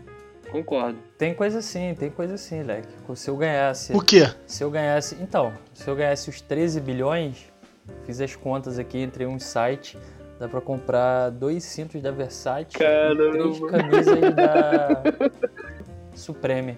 Concordo. 0.52 0.98
Tem 1.18 1.34
coisa 1.34 1.60
assim, 1.60 1.94
tem 1.94 2.10
coisa 2.10 2.34
assim, 2.34 2.64
Leque. 2.64 2.88
Se 3.16 3.30
eu 3.30 3.38
ganhasse. 3.38 3.94
O 3.94 4.02
quê? 4.02 4.28
Se 4.48 4.64
eu 4.64 4.72
ganhasse. 4.72 5.16
Então, 5.22 5.54
se 5.74 5.88
eu 5.88 5.96
ganhasse 5.96 6.30
os 6.30 6.42
13 6.42 6.82
bilhões, 6.82 7.52
fiz 8.06 8.20
as 8.20 8.36
contas 8.36 8.80
aqui, 8.80 9.00
entrei 9.02 9.28
um 9.28 9.40
site, 9.40 9.98
dá 10.40 10.48
pra 10.48 10.60
comprar 10.60 11.30
dois 11.30 11.64
cintos 11.64 12.02
da 12.02 12.12
Versace 12.12 12.78
Caramba. 12.78 13.24
e 13.24 13.32
três 13.32 13.60
camisas 13.60 14.36
da 14.36 15.04
Supreme. 16.16 16.78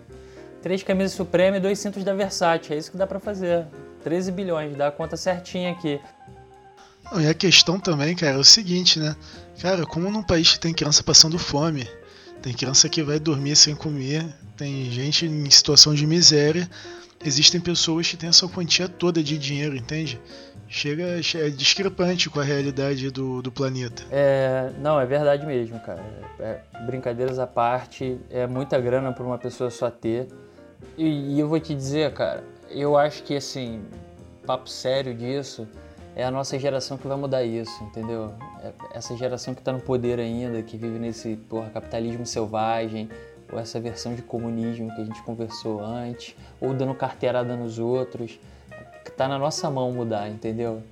Três 0.61 0.83
camisas 0.83 1.13
Supreme 1.13 1.57
e 1.57 1.59
dois 1.59 1.79
cintos 1.79 2.03
da 2.03 2.13
Versace. 2.13 2.73
É 2.73 2.77
isso 2.77 2.91
que 2.91 2.97
dá 2.97 3.07
pra 3.07 3.19
fazer. 3.19 3.65
13 4.03 4.31
bilhões, 4.31 4.75
dá 4.75 4.87
a 4.87 4.91
conta 4.91 5.15
certinha 5.15 5.71
aqui. 5.71 5.99
E 7.19 7.27
a 7.27 7.33
questão 7.33 7.79
também, 7.79 8.15
cara, 8.15 8.37
é 8.37 8.39
o 8.39 8.43
seguinte, 8.43 8.99
né? 8.99 9.15
Cara, 9.61 9.85
como 9.85 10.09
num 10.09 10.23
país 10.23 10.53
que 10.53 10.59
tem 10.59 10.73
criança 10.73 11.03
passando 11.03 11.37
fome, 11.37 11.87
tem 12.41 12.53
criança 12.53 12.87
que 12.87 13.03
vai 13.03 13.19
dormir 13.19 13.55
sem 13.55 13.75
comer, 13.75 14.25
tem 14.55 14.89
gente 14.89 15.25
em 15.25 15.49
situação 15.49 15.93
de 15.93 16.07
miséria, 16.07 16.69
existem 17.23 17.59
pessoas 17.59 18.07
que 18.07 18.17
têm 18.17 18.29
essa 18.29 18.47
quantia 18.47 18.87
toda 18.87 19.21
de 19.21 19.37
dinheiro, 19.37 19.75
entende? 19.75 20.19
Chega, 20.67 21.03
é 21.35 21.49
discrepante 21.49 22.29
com 22.29 22.39
a 22.39 22.43
realidade 22.43 23.11
do, 23.11 23.41
do 23.41 23.51
planeta. 23.51 24.03
É, 24.09 24.71
não, 24.79 24.99
é 24.99 25.05
verdade 25.05 25.45
mesmo, 25.45 25.77
cara. 25.81 26.01
É, 26.39 26.61
brincadeiras 26.85 27.39
à 27.39 27.45
parte, 27.45 28.17
é 28.29 28.47
muita 28.47 28.79
grana 28.79 29.11
para 29.11 29.25
uma 29.25 29.37
pessoa 29.37 29.69
só 29.69 29.91
ter. 29.91 30.27
E, 30.97 31.35
e 31.35 31.39
eu 31.39 31.47
vou 31.47 31.59
te 31.59 31.73
dizer, 31.73 32.13
cara, 32.13 32.43
eu 32.69 32.97
acho 32.97 33.23
que 33.23 33.35
assim, 33.35 33.83
papo 34.45 34.69
sério 34.69 35.13
disso, 35.13 35.67
é 36.15 36.23
a 36.23 36.31
nossa 36.31 36.59
geração 36.59 36.97
que 36.97 37.07
vai 37.07 37.17
mudar 37.17 37.43
isso, 37.43 37.83
entendeu? 37.83 38.33
É 38.61 38.73
essa 38.93 39.15
geração 39.15 39.55
que 39.55 39.61
tá 39.61 39.71
no 39.71 39.79
poder 39.79 40.19
ainda, 40.19 40.61
que 40.61 40.77
vive 40.77 40.99
nesse 40.99 41.35
porra, 41.35 41.69
capitalismo 41.69 42.25
selvagem, 42.25 43.09
ou 43.51 43.59
essa 43.59 43.79
versão 43.79 44.13
de 44.13 44.21
comunismo 44.21 44.93
que 44.93 45.01
a 45.01 45.05
gente 45.05 45.21
conversou 45.23 45.81
antes, 45.81 46.35
ou 46.59 46.73
dando 46.73 46.93
carteirada 46.93 47.55
nos 47.55 47.79
outros, 47.79 48.39
que 49.03 49.11
tá 49.11 49.27
na 49.27 49.37
nossa 49.37 49.69
mão 49.69 49.91
mudar, 49.91 50.29
entendeu? 50.29 50.83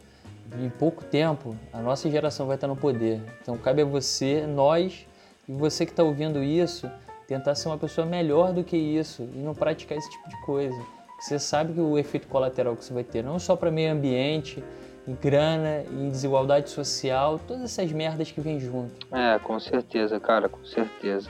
Em 0.57 0.69
pouco 0.69 1.03
tempo, 1.03 1.55
a 1.71 1.79
nossa 1.79 2.09
geração 2.09 2.47
vai 2.47 2.55
estar 2.55 2.67
no 2.67 2.75
poder. 2.75 3.21
Então 3.41 3.57
cabe 3.57 3.81
a 3.81 3.85
você, 3.85 4.47
nós, 4.47 5.05
e 5.47 5.51
você 5.51 5.85
que 5.85 5.91
está 5.91 6.03
ouvindo 6.03 6.41
isso, 6.43 6.89
tentar 7.29 7.53
ser 7.53 7.69
uma 7.69 7.77
pessoa 7.77 8.07
melhor 8.07 8.51
do 8.51 8.63
que 8.63 8.75
isso 8.75 9.29
e 9.35 9.37
não 9.37 9.53
praticar 9.53 9.95
esse 9.95 10.09
tipo 10.09 10.27
de 10.27 10.41
coisa. 10.41 10.75
Você 11.19 11.37
sabe 11.37 11.73
que 11.73 11.79
o 11.79 11.95
efeito 11.95 12.27
colateral 12.27 12.75
que 12.75 12.83
você 12.83 12.91
vai 12.91 13.03
ter, 13.03 13.23
não 13.23 13.37
só 13.37 13.55
para 13.55 13.69
meio 13.69 13.93
ambiente, 13.93 14.63
em 15.07 15.13
grana, 15.13 15.83
em 15.91 16.09
desigualdade 16.09 16.71
social, 16.71 17.39
todas 17.47 17.63
essas 17.63 17.91
merdas 17.91 18.31
que 18.31 18.41
vêm 18.41 18.59
junto. 18.59 19.07
É, 19.15 19.37
com 19.37 19.59
certeza, 19.59 20.19
cara, 20.19 20.49
com 20.49 20.65
certeza. 20.65 21.29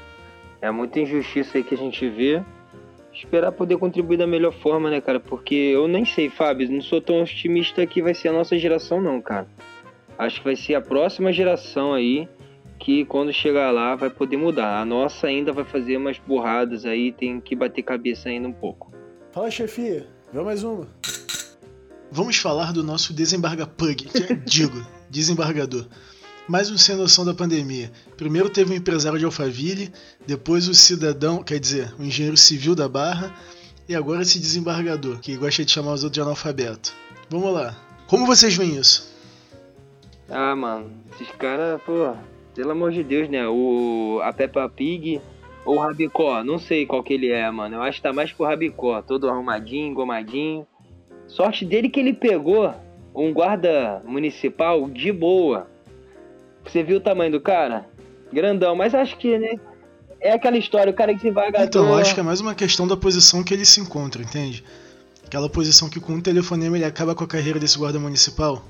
É 0.61 0.71
muita 0.71 1.01
injustiça 1.01 1.57
aí 1.57 1.63
que 1.63 1.75
a 1.75 1.77
gente 1.77 2.07
vê. 2.07 2.41
Esperar 3.13 3.51
poder 3.51 3.77
contribuir 3.77 4.17
da 4.17 4.27
melhor 4.27 4.53
forma, 4.53 4.89
né, 4.89 5.01
cara? 5.01 5.19
Porque 5.19 5.55
eu 5.55 5.85
nem 5.87 6.05
sei, 6.05 6.29
Fábio, 6.29 6.71
não 6.71 6.81
sou 6.81 7.01
tão 7.01 7.21
otimista 7.21 7.85
que 7.85 8.01
vai 8.01 8.13
ser 8.13 8.29
a 8.29 8.33
nossa 8.33 8.57
geração, 8.57 9.01
não, 9.01 9.19
cara. 9.21 9.47
Acho 10.17 10.37
que 10.37 10.45
vai 10.45 10.55
ser 10.55 10.75
a 10.75 10.81
próxima 10.81 11.33
geração 11.33 11.93
aí 11.93 12.29
que 12.79 13.05
quando 13.05 13.33
chegar 13.33 13.71
lá 13.71 13.95
vai 13.95 14.09
poder 14.09 14.37
mudar. 14.37 14.81
A 14.81 14.85
nossa 14.85 15.27
ainda 15.27 15.51
vai 15.51 15.65
fazer 15.65 15.97
umas 15.97 16.17
burradas 16.17 16.85
aí, 16.85 17.11
tem 17.11 17.41
que 17.41 17.55
bater 17.55 17.83
cabeça 17.83 18.29
ainda 18.29 18.47
um 18.47 18.53
pouco. 18.53 18.91
Fala, 19.31 19.51
chefia. 19.51 20.07
Vê 20.33 20.41
mais 20.41 20.63
uma. 20.63 20.87
Vamos 22.11 22.37
falar 22.37 22.71
do 22.71 22.81
nonosso 22.81 23.13
desembarga-pug, 23.13 24.05
que 24.05 24.23
é, 24.23 24.35
digo, 24.35 24.83
desembargador. 25.11 25.85
Mais 26.47 26.71
um 26.71 26.77
sem 26.77 26.95
noção 26.95 27.23
da 27.23 27.33
pandemia. 27.33 27.91
Primeiro 28.17 28.49
teve 28.49 28.73
o 28.73 28.75
empresário 28.75 29.19
de 29.19 29.25
Alphaville, 29.25 29.91
depois 30.25 30.67
o 30.67 30.73
cidadão, 30.73 31.43
quer 31.43 31.59
dizer, 31.59 31.93
o 31.99 32.03
engenheiro 32.03 32.37
civil 32.37 32.73
da 32.73 32.89
Barra, 32.89 33.31
e 33.87 33.95
agora 33.95 34.23
esse 34.23 34.39
desembargador, 34.39 35.19
que 35.19 35.35
gosta 35.35 35.63
de 35.63 35.71
chamar 35.71 35.93
os 35.93 36.03
outros 36.03 36.15
de 36.15 36.21
analfabeto. 36.21 36.91
Vamos 37.29 37.53
lá. 37.53 37.77
Como 38.07 38.25
vocês 38.25 38.55
veem 38.55 38.77
isso? 38.77 39.13
Ah, 40.27 40.55
mano, 40.55 40.91
esses 41.13 41.29
caras, 41.35 41.79
pô, 41.83 42.15
pelo 42.59 42.71
amor 42.71 42.91
de 42.91 43.01
Deus, 43.05 43.29
né? 43.29 43.47
O, 43.47 44.19
a 44.21 44.33
Peppa 44.33 44.67
Pig 44.67 45.21
ou 45.63 45.77
o 45.77 45.79
Rabicó, 45.79 46.43
não 46.43 46.59
sei 46.59 46.85
qual 46.85 47.01
que 47.01 47.13
ele 47.13 47.29
é, 47.29 47.49
mano. 47.49 47.77
Eu 47.77 47.81
acho 47.81 47.99
que 47.99 48.03
tá 48.03 48.11
mais 48.11 48.33
pro 48.33 48.45
Rabicó, 48.45 49.01
todo 49.01 49.29
arrumadinho, 49.29 49.87
engomadinho. 49.87 50.67
Sorte 51.25 51.63
dele 51.63 51.87
que 51.87 52.01
ele 52.01 52.11
pegou 52.11 52.75
um 53.15 53.31
guarda 53.31 54.01
municipal 54.05 54.89
de 54.89 55.09
boa. 55.09 55.69
Você 56.65 56.83
viu 56.83 56.97
o 56.97 56.99
tamanho 56.99 57.31
do 57.31 57.39
cara? 57.39 57.87
Grandão, 58.33 58.75
mas 58.75 58.93
acho 58.93 59.17
que, 59.17 59.37
né? 59.37 59.57
É 60.19 60.33
aquela 60.33 60.57
história, 60.57 60.91
o 60.91 60.93
cara 60.93 61.13
que 61.13 61.21
devagar. 61.21 61.65
Então, 61.65 61.87
eu 61.87 61.95
acho 61.95 62.13
que 62.13 62.19
é 62.19 62.23
mais 62.23 62.41
uma 62.41 62.53
questão 62.53 62.85
da 62.85 62.97
posição 62.97 63.41
que 63.41 63.53
ele 63.53 63.63
se 63.63 63.79
encontra, 63.79 64.21
entende? 64.21 64.65
Aquela 65.25 65.49
posição 65.49 65.89
que 65.89 66.01
com 66.01 66.11
um 66.11 66.21
telefonema 66.21 66.75
ele 66.75 66.83
acaba 66.83 67.15
com 67.15 67.23
a 67.23 67.27
carreira 67.27 67.57
desse 67.57 67.77
guarda 67.77 67.99
municipal. 67.99 68.61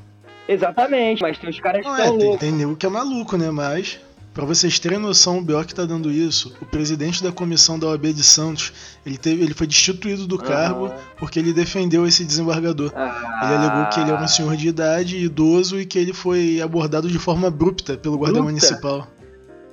Exatamente, 0.53 1.21
mas 1.21 1.37
tem 1.37 1.49
os 1.49 1.59
caras 1.59 1.81
que 1.83 1.87
Não 1.87 1.95
estão 1.97 2.15
é, 2.15 2.17
loucos. 2.23 2.39
tem 2.39 2.51
nego 2.51 2.75
que 2.75 2.85
é 2.85 2.89
maluco, 2.89 3.37
né? 3.37 3.51
Mas, 3.51 3.99
pra 4.33 4.45
vocês 4.45 4.79
terem 4.79 4.97
noção, 4.97 5.37
o 5.37 5.41
BO 5.41 5.63
que 5.63 5.75
tá 5.75 5.85
dando 5.85 6.11
isso, 6.11 6.53
o 6.59 6.65
presidente 6.65 7.21
da 7.23 7.31
comissão 7.31 7.77
da 7.77 7.87
OAB 7.87 8.07
de 8.13 8.23
Santos, 8.23 8.73
ele, 9.05 9.17
teve, 9.17 9.43
ele 9.43 9.53
foi 9.53 9.67
destituído 9.67 10.25
do 10.25 10.39
cargo 10.39 10.91
porque 11.17 11.37
ele 11.37 11.53
defendeu 11.53 12.07
esse 12.07 12.25
desembargador. 12.25 12.91
Ah, 12.95 13.41
Ele 13.45 13.53
alegou 13.63 13.89
que 13.91 13.99
ele 13.99 14.09
era 14.11 14.23
um 14.23 14.27
senhor 14.27 14.55
de 14.57 14.67
idade, 14.67 15.17
idoso, 15.17 15.79
e 15.79 15.85
que 15.85 15.99
ele 15.99 16.13
foi 16.13 16.59
abordado 16.61 17.07
de 17.07 17.19
forma 17.19 17.47
abrupta 17.47 17.95
pelo 17.95 18.17
guarda 18.17 18.39
Abrupta? 18.39 18.51
municipal. 18.51 19.07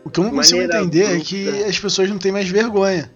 O 0.04 0.10
que 0.10 0.20
eu 0.20 0.24
não 0.24 0.30
consigo 0.30 0.58
Maneira 0.60 0.78
entender 0.82 1.00
é 1.00 1.06
abrupta. 1.06 1.24
que 1.26 1.48
as 1.64 1.78
pessoas 1.80 2.08
não 2.10 2.18
têm 2.18 2.30
mais 2.30 2.48
vergonha. 2.48 3.10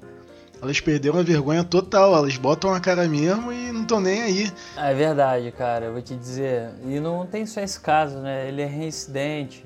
Elas 0.62 0.80
perderam 0.80 1.18
a 1.18 1.22
vergonha 1.22 1.64
total, 1.64 2.14
elas 2.14 2.36
botam 2.36 2.74
a 2.74 2.80
cara 2.80 3.08
mesmo 3.08 3.50
e 3.50 3.72
não 3.72 3.82
estão 3.82 4.00
nem 4.00 4.22
aí. 4.22 4.52
É 4.76 4.92
verdade, 4.92 5.50
cara, 5.52 5.86
eu 5.86 5.92
vou 5.92 6.02
te 6.02 6.14
dizer. 6.14 6.70
E 6.84 7.00
não 7.00 7.26
tem 7.26 7.46
só 7.46 7.60
esse 7.60 7.80
caso, 7.80 8.18
né? 8.18 8.46
Ele 8.46 8.60
é 8.60 8.66
reincidente. 8.66 9.64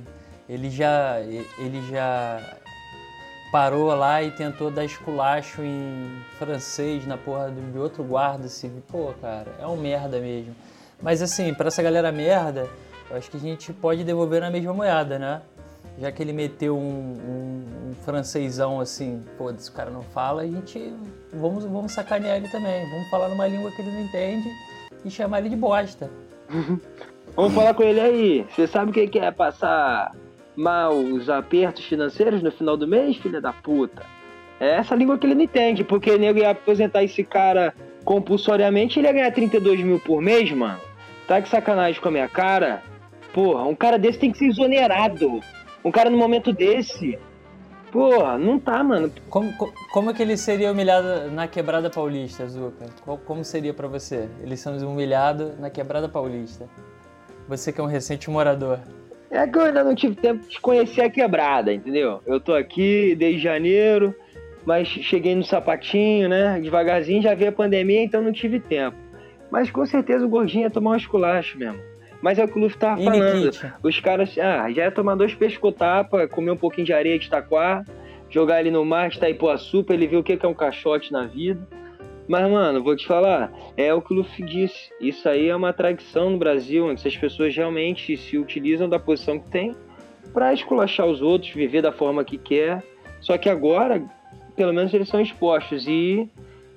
Ele 0.48 0.70
já, 0.70 1.20
ele 1.58 1.82
já 1.90 2.40
parou 3.50 3.94
lá 3.94 4.22
e 4.22 4.30
tentou 4.30 4.70
dar 4.70 4.84
esculacho 4.84 5.62
em 5.62 6.22
francês 6.38 7.06
na 7.06 7.16
porra 7.16 7.50
de 7.50 7.78
outro 7.78 8.04
guarda 8.04 8.46
civil. 8.48 8.82
Pô, 8.88 9.12
cara, 9.20 9.52
é 9.60 9.66
um 9.66 9.76
merda 9.76 10.20
mesmo. 10.20 10.54
Mas 11.02 11.22
assim, 11.22 11.52
pra 11.54 11.68
essa 11.68 11.82
galera 11.82 12.12
merda, 12.12 12.68
eu 13.10 13.16
acho 13.16 13.30
que 13.30 13.36
a 13.36 13.40
gente 13.40 13.72
pode 13.72 14.04
devolver 14.04 14.40
na 14.40 14.50
mesma 14.50 14.72
moeda, 14.72 15.18
né? 15.18 15.42
Já 15.98 16.10
que 16.10 16.22
ele 16.22 16.32
meteu 16.32 16.76
um, 16.76 16.80
um, 16.80 17.90
um 17.90 17.94
francêsão 18.04 18.80
assim, 18.80 19.22
pô, 19.38 19.50
esse 19.50 19.70
cara 19.70 19.90
não 19.90 20.02
fala, 20.02 20.42
a 20.42 20.46
gente 20.46 20.92
vamos, 21.32 21.64
vamos 21.64 21.92
sacanear 21.92 22.36
ele 22.36 22.48
também. 22.48 22.88
Vamos 22.90 23.08
falar 23.08 23.28
numa 23.28 23.46
língua 23.46 23.70
que 23.70 23.80
ele 23.80 23.92
não 23.92 24.00
entende 24.00 24.48
e 25.04 25.10
chamar 25.10 25.38
ele 25.38 25.50
de 25.50 25.56
bosta. 25.56 26.10
Vamos 27.36 27.52
falar 27.52 27.74
com 27.74 27.82
ele 27.82 28.00
aí. 28.00 28.46
Você 28.50 28.66
sabe 28.66 28.90
o 28.90 28.94
que 28.94 29.08
que 29.08 29.18
é 29.18 29.30
passar 29.32 30.14
mal 30.54 30.94
os 30.94 31.28
apertos 31.28 31.84
financeiros 31.84 32.42
no 32.42 32.52
final 32.52 32.76
do 32.76 32.86
mês, 32.86 33.16
filha 33.16 33.40
da 33.40 33.52
puta? 33.52 34.04
É 34.60 34.76
essa 34.76 34.94
língua 34.94 35.18
que 35.18 35.26
ele 35.26 35.34
não 35.34 35.42
entende, 35.42 35.82
porque 35.82 36.16
nego 36.16 36.38
ia 36.38 36.50
aposentar 36.50 37.02
esse 37.02 37.24
cara 37.24 37.74
compulsoriamente 38.04 39.00
ele 39.00 39.08
ia 39.08 39.12
ganhar 39.12 39.32
32 39.32 39.80
mil 39.80 39.98
por 39.98 40.22
mês, 40.22 40.50
mano. 40.52 40.78
Tá 41.26 41.40
de 41.40 41.48
sacanagem 41.48 42.00
com 42.00 42.08
a 42.08 42.12
minha 42.12 42.28
cara? 42.28 42.82
Porra, 43.32 43.64
um 43.64 43.74
cara 43.74 43.98
desse 43.98 44.18
tem 44.18 44.30
que 44.30 44.38
ser 44.38 44.46
exonerado. 44.46 45.40
Um 45.84 45.90
cara 45.90 46.08
no 46.10 46.16
momento 46.16 46.52
desse. 46.52 47.18
Porra, 47.92 48.36
não 48.38 48.58
tá, 48.58 48.82
mano. 48.82 49.12
Como, 49.28 49.52
co- 49.56 49.72
como 49.92 50.10
é 50.10 50.14
que 50.14 50.22
ele 50.22 50.36
seria 50.36 50.72
humilhado 50.72 51.30
na 51.30 51.46
quebrada 51.46 51.88
paulista, 51.90 52.46
Zuka? 52.48 52.86
Como 53.24 53.44
seria 53.44 53.72
pra 53.72 53.86
você? 53.86 54.28
Eles 54.42 54.58
são 54.60 54.76
humilhados 54.88 55.58
na 55.60 55.70
quebrada 55.70 56.08
paulista. 56.08 56.66
Você 57.48 57.72
que 57.72 57.80
é 57.80 57.84
um 57.84 57.86
recente 57.86 58.28
morador. 58.30 58.80
É 59.30 59.46
que 59.46 59.58
eu 59.58 59.62
ainda 59.62 59.84
não 59.84 59.94
tive 59.94 60.14
tempo 60.14 60.48
de 60.48 60.60
conhecer 60.60 61.02
a 61.02 61.10
quebrada, 61.10 61.72
entendeu? 61.72 62.20
Eu 62.26 62.40
tô 62.40 62.54
aqui 62.54 63.14
desde 63.16 63.40
janeiro, 63.42 64.14
mas 64.64 64.88
cheguei 64.88 65.34
no 65.34 65.44
sapatinho, 65.44 66.28
né? 66.28 66.58
Devagarzinho 66.60 67.22
já 67.22 67.34
vi 67.34 67.46
a 67.46 67.52
pandemia, 67.52 68.02
então 68.02 68.22
não 68.22 68.32
tive 68.32 68.58
tempo. 68.58 68.96
Mas 69.50 69.70
com 69.70 69.84
certeza 69.86 70.24
o 70.24 70.28
gordinho 70.28 70.62
ia 70.62 70.70
tomar 70.70 70.92
um 70.92 70.96
esculacho 70.96 71.58
mesmo. 71.58 71.78
Mas 72.24 72.38
é 72.38 72.44
o 72.44 72.48
que 72.48 72.58
o 72.58 72.62
Luffy 72.62 72.78
tava 72.78 73.02
falando. 73.02 73.50
Os 73.82 74.00
caras, 74.00 74.34
ah, 74.38 74.72
já 74.72 74.84
ia 74.84 74.90
tomar 74.90 75.14
dois 75.14 75.34
pescotapa, 75.34 76.26
comer 76.26 76.52
um 76.52 76.56
pouquinho 76.56 76.86
de 76.86 76.92
areia 76.94 77.18
de 77.18 77.28
taquar, 77.28 77.84
jogar 78.30 78.60
ele 78.60 78.70
no 78.70 78.82
mar 78.82 79.10
de 79.10 79.18
Itaipuaçu 79.18 79.84
pra 79.84 79.94
ele 79.94 80.06
ver 80.06 80.16
o 80.16 80.22
que 80.22 80.38
é 80.40 80.48
um 80.48 80.54
caixote 80.54 81.12
na 81.12 81.26
vida. 81.26 81.60
Mas, 82.26 82.50
mano, 82.50 82.82
vou 82.82 82.96
te 82.96 83.06
falar, 83.06 83.52
é 83.76 83.92
o 83.92 84.00
que 84.00 84.14
o 84.14 84.16
Luffy 84.16 84.42
disse. 84.42 84.90
Isso 84.98 85.28
aí 85.28 85.50
é 85.50 85.54
uma 85.54 85.74
tradição 85.74 86.30
no 86.30 86.38
Brasil, 86.38 86.86
onde 86.86 87.06
as 87.06 87.14
pessoas 87.14 87.54
realmente 87.54 88.16
se 88.16 88.38
utilizam 88.38 88.88
da 88.88 88.98
posição 88.98 89.38
que 89.38 89.50
tem 89.50 89.76
pra 90.32 90.54
esculachar 90.54 91.06
os 91.06 91.20
outros, 91.20 91.52
viver 91.52 91.82
da 91.82 91.92
forma 91.92 92.24
que 92.24 92.38
quer. 92.38 92.82
Só 93.20 93.36
que 93.36 93.50
agora, 93.50 94.02
pelo 94.56 94.72
menos 94.72 94.94
eles 94.94 95.10
são 95.10 95.20
expostos 95.20 95.86
e 95.86 96.26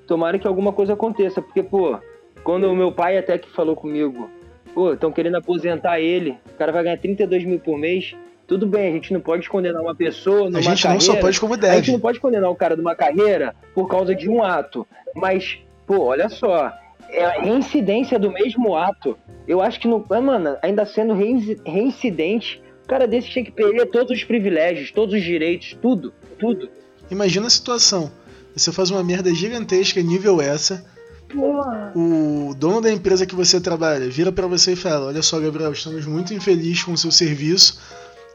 tomara 0.06 0.38
que 0.38 0.46
alguma 0.46 0.74
coisa 0.74 0.92
aconteça. 0.92 1.42
Porque, 1.42 1.64
pô, 1.64 1.98
quando 2.44 2.66
o 2.66 2.76
meu 2.76 2.92
pai 2.92 3.18
até 3.18 3.38
que 3.38 3.50
falou 3.50 3.78
comigo, 3.78 4.30
pô, 4.78 4.94
estão 4.94 5.12
querendo 5.12 5.38
aposentar 5.38 6.00
ele, 6.00 6.38
o 6.54 6.54
cara 6.56 6.72
vai 6.72 6.84
ganhar 6.84 6.98
32 7.00 7.44
mil 7.46 7.60
por 7.60 7.80
mês. 7.80 8.16
Tudo 8.46 8.68
bem, 8.68 8.90
a 8.90 8.92
gente 8.92 9.12
não 9.12 9.20
pode 9.20 9.50
condenar 9.50 9.82
uma 9.82 9.96
pessoa 9.96 10.46
numa 10.52 10.60
A 10.60 10.62
gente 10.62 10.84
carreira. 10.84 10.94
não 10.94 11.14
só 11.16 11.20
pode 11.20 11.40
como 11.40 11.54
A 11.54 11.58
gente 11.58 11.62
deve. 11.66 11.92
não 11.94 12.00
pode 12.00 12.20
condenar 12.20 12.52
o 12.52 12.56
cara 12.56 12.76
de 12.76 12.82
uma 12.82 12.94
carreira 12.96 13.56
por 13.74 13.90
causa 13.90 14.14
de 14.14 14.30
um 14.30 14.44
ato. 14.44 14.86
Mas, 15.16 15.58
pô, 15.88 16.02
olha 16.04 16.30
só. 16.30 16.72
É 17.10 17.26
a 17.26 17.42
reincidência 17.42 18.20
do 18.20 18.32
mesmo 18.32 18.76
ato. 18.76 19.18
Eu 19.48 19.64
acho 19.64 19.80
que, 19.80 19.88
não, 19.88 20.06
ah, 20.12 20.22
mano, 20.22 20.56
ainda 20.62 20.86
sendo 20.86 21.16
reinci- 21.16 21.58
reincidente, 21.66 22.62
o 22.84 22.88
cara 22.88 23.08
desse 23.08 23.30
tinha 23.30 23.44
que 23.44 23.52
perder 23.52 23.88
todos 23.88 24.12
os 24.16 24.24
privilégios, 24.24 24.92
todos 24.92 25.16
os 25.16 25.24
direitos, 25.24 25.76
tudo, 25.82 26.14
tudo. 26.38 26.70
Imagina 27.10 27.48
a 27.48 27.50
situação. 27.50 28.12
Você 28.56 28.72
faz 28.72 28.92
uma 28.92 29.04
merda 29.04 29.34
gigantesca 29.34 30.00
nível 30.04 30.40
essa, 30.40 30.86
Porra. 31.34 31.92
o 31.96 32.54
dono 32.58 32.82
da 32.82 32.92
empresa 32.92 33.26
que 33.26 33.36
você 33.36 33.60
trabalha 33.60 34.10
vira 34.10 34.32
pra 34.32 34.48
você 34.48 34.74
e 34.74 34.76
fala: 34.76 35.08
Olha 35.08 35.22
só, 35.22 35.40
Gabriel, 35.40 35.72
estamos 35.72 36.06
muito 36.06 36.34
infelizes 36.34 36.84
com 36.84 36.94
o 36.94 36.98
seu 36.98 37.12
serviço, 37.12 37.80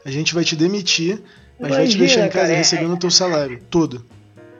a 0.05 0.11
gente 0.11 0.33
vai 0.33 0.43
te 0.43 0.55
demitir, 0.55 1.21
mas 1.59 1.71
vai 1.71 1.87
te 1.87 1.95
Imagina, 1.95 1.99
deixar 1.99 2.19
em 2.25 2.29
casa 2.29 2.45
cara, 2.47 2.53
é- 2.53 2.57
recebendo 2.57 2.93
o 2.93 2.97
teu 2.99 3.09
salário, 3.11 3.59
todo. 3.69 4.05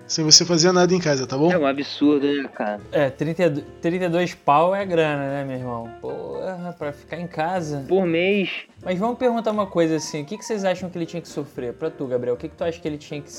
Sem 0.05 0.23
você 0.25 0.43
fazer 0.43 0.71
nada 0.73 0.93
em 0.93 0.99
casa, 0.99 1.25
tá 1.25 1.37
bom? 1.37 1.49
É 1.51 1.57
um 1.57 1.65
absurdo, 1.65 2.27
né, 2.27 2.47
cara? 2.53 2.79
É, 2.91 3.09
32, 3.09 3.65
32 3.81 4.33
pau 4.35 4.75
é 4.75 4.85
grana, 4.85 5.29
né, 5.29 5.45
meu 5.45 5.57
irmão? 5.57 5.89
Porra, 6.01 6.75
pra 6.77 6.91
ficar 6.91 7.17
em 7.19 7.25
casa. 7.25 7.85
Por 7.87 8.05
mês, 8.05 8.49
Mas 8.83 8.99
vamos 8.99 9.17
perguntar 9.17 9.51
uma 9.51 9.65
coisa 9.65 9.95
assim: 9.95 10.21
o 10.21 10.25
que, 10.25 10.37
que 10.37 10.43
vocês 10.45 10.65
acham 10.65 10.89
que 10.89 10.97
ele 10.97 11.05
tinha 11.05 11.21
que 11.21 11.27
sofrer? 11.29 11.73
Pra 11.73 11.89
tu, 11.89 12.05
Gabriel, 12.05 12.35
o 12.35 12.37
que, 12.37 12.49
que 12.49 12.55
tu 12.55 12.63
acha 12.65 12.79
que 12.79 12.87
ele 12.87 12.97
tinha 12.97 13.21
que. 13.21 13.31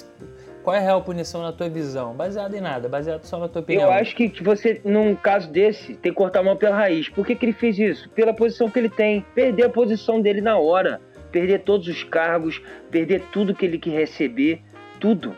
Qual 0.64 0.74
é 0.74 0.78
a 0.78 0.82
real 0.82 1.02
punição 1.02 1.42
na 1.42 1.52
tua 1.52 1.68
visão? 1.68 2.14
Baseado 2.14 2.54
em 2.54 2.60
nada, 2.60 2.88
baseado 2.88 3.22
só 3.24 3.38
na 3.38 3.48
tua 3.48 3.60
opinião. 3.60 3.84
eu 3.84 3.92
acho 3.92 4.16
que 4.16 4.32
você, 4.42 4.80
num 4.82 5.14
caso 5.14 5.50
desse, 5.50 5.94
tem 5.94 6.10
que 6.10 6.12
cortar 6.12 6.40
a 6.40 6.42
mão 6.42 6.56
pela 6.56 6.74
raiz. 6.74 7.06
Por 7.10 7.26
que, 7.26 7.34
que 7.34 7.44
ele 7.44 7.52
fez 7.52 7.78
isso? 7.78 8.08
Pela 8.08 8.32
posição 8.32 8.70
que 8.70 8.78
ele 8.78 8.88
tem. 8.88 9.20
Perder 9.34 9.64
a 9.64 9.68
posição 9.68 10.22
dele 10.22 10.40
na 10.40 10.56
hora. 10.56 11.02
Perder 11.30 11.64
todos 11.64 11.86
os 11.86 12.02
cargos, 12.02 12.62
perder 12.90 13.20
tudo 13.30 13.54
que 13.54 13.66
ele 13.66 13.78
quer 13.78 13.90
receber, 13.90 14.62
tudo. 14.98 15.36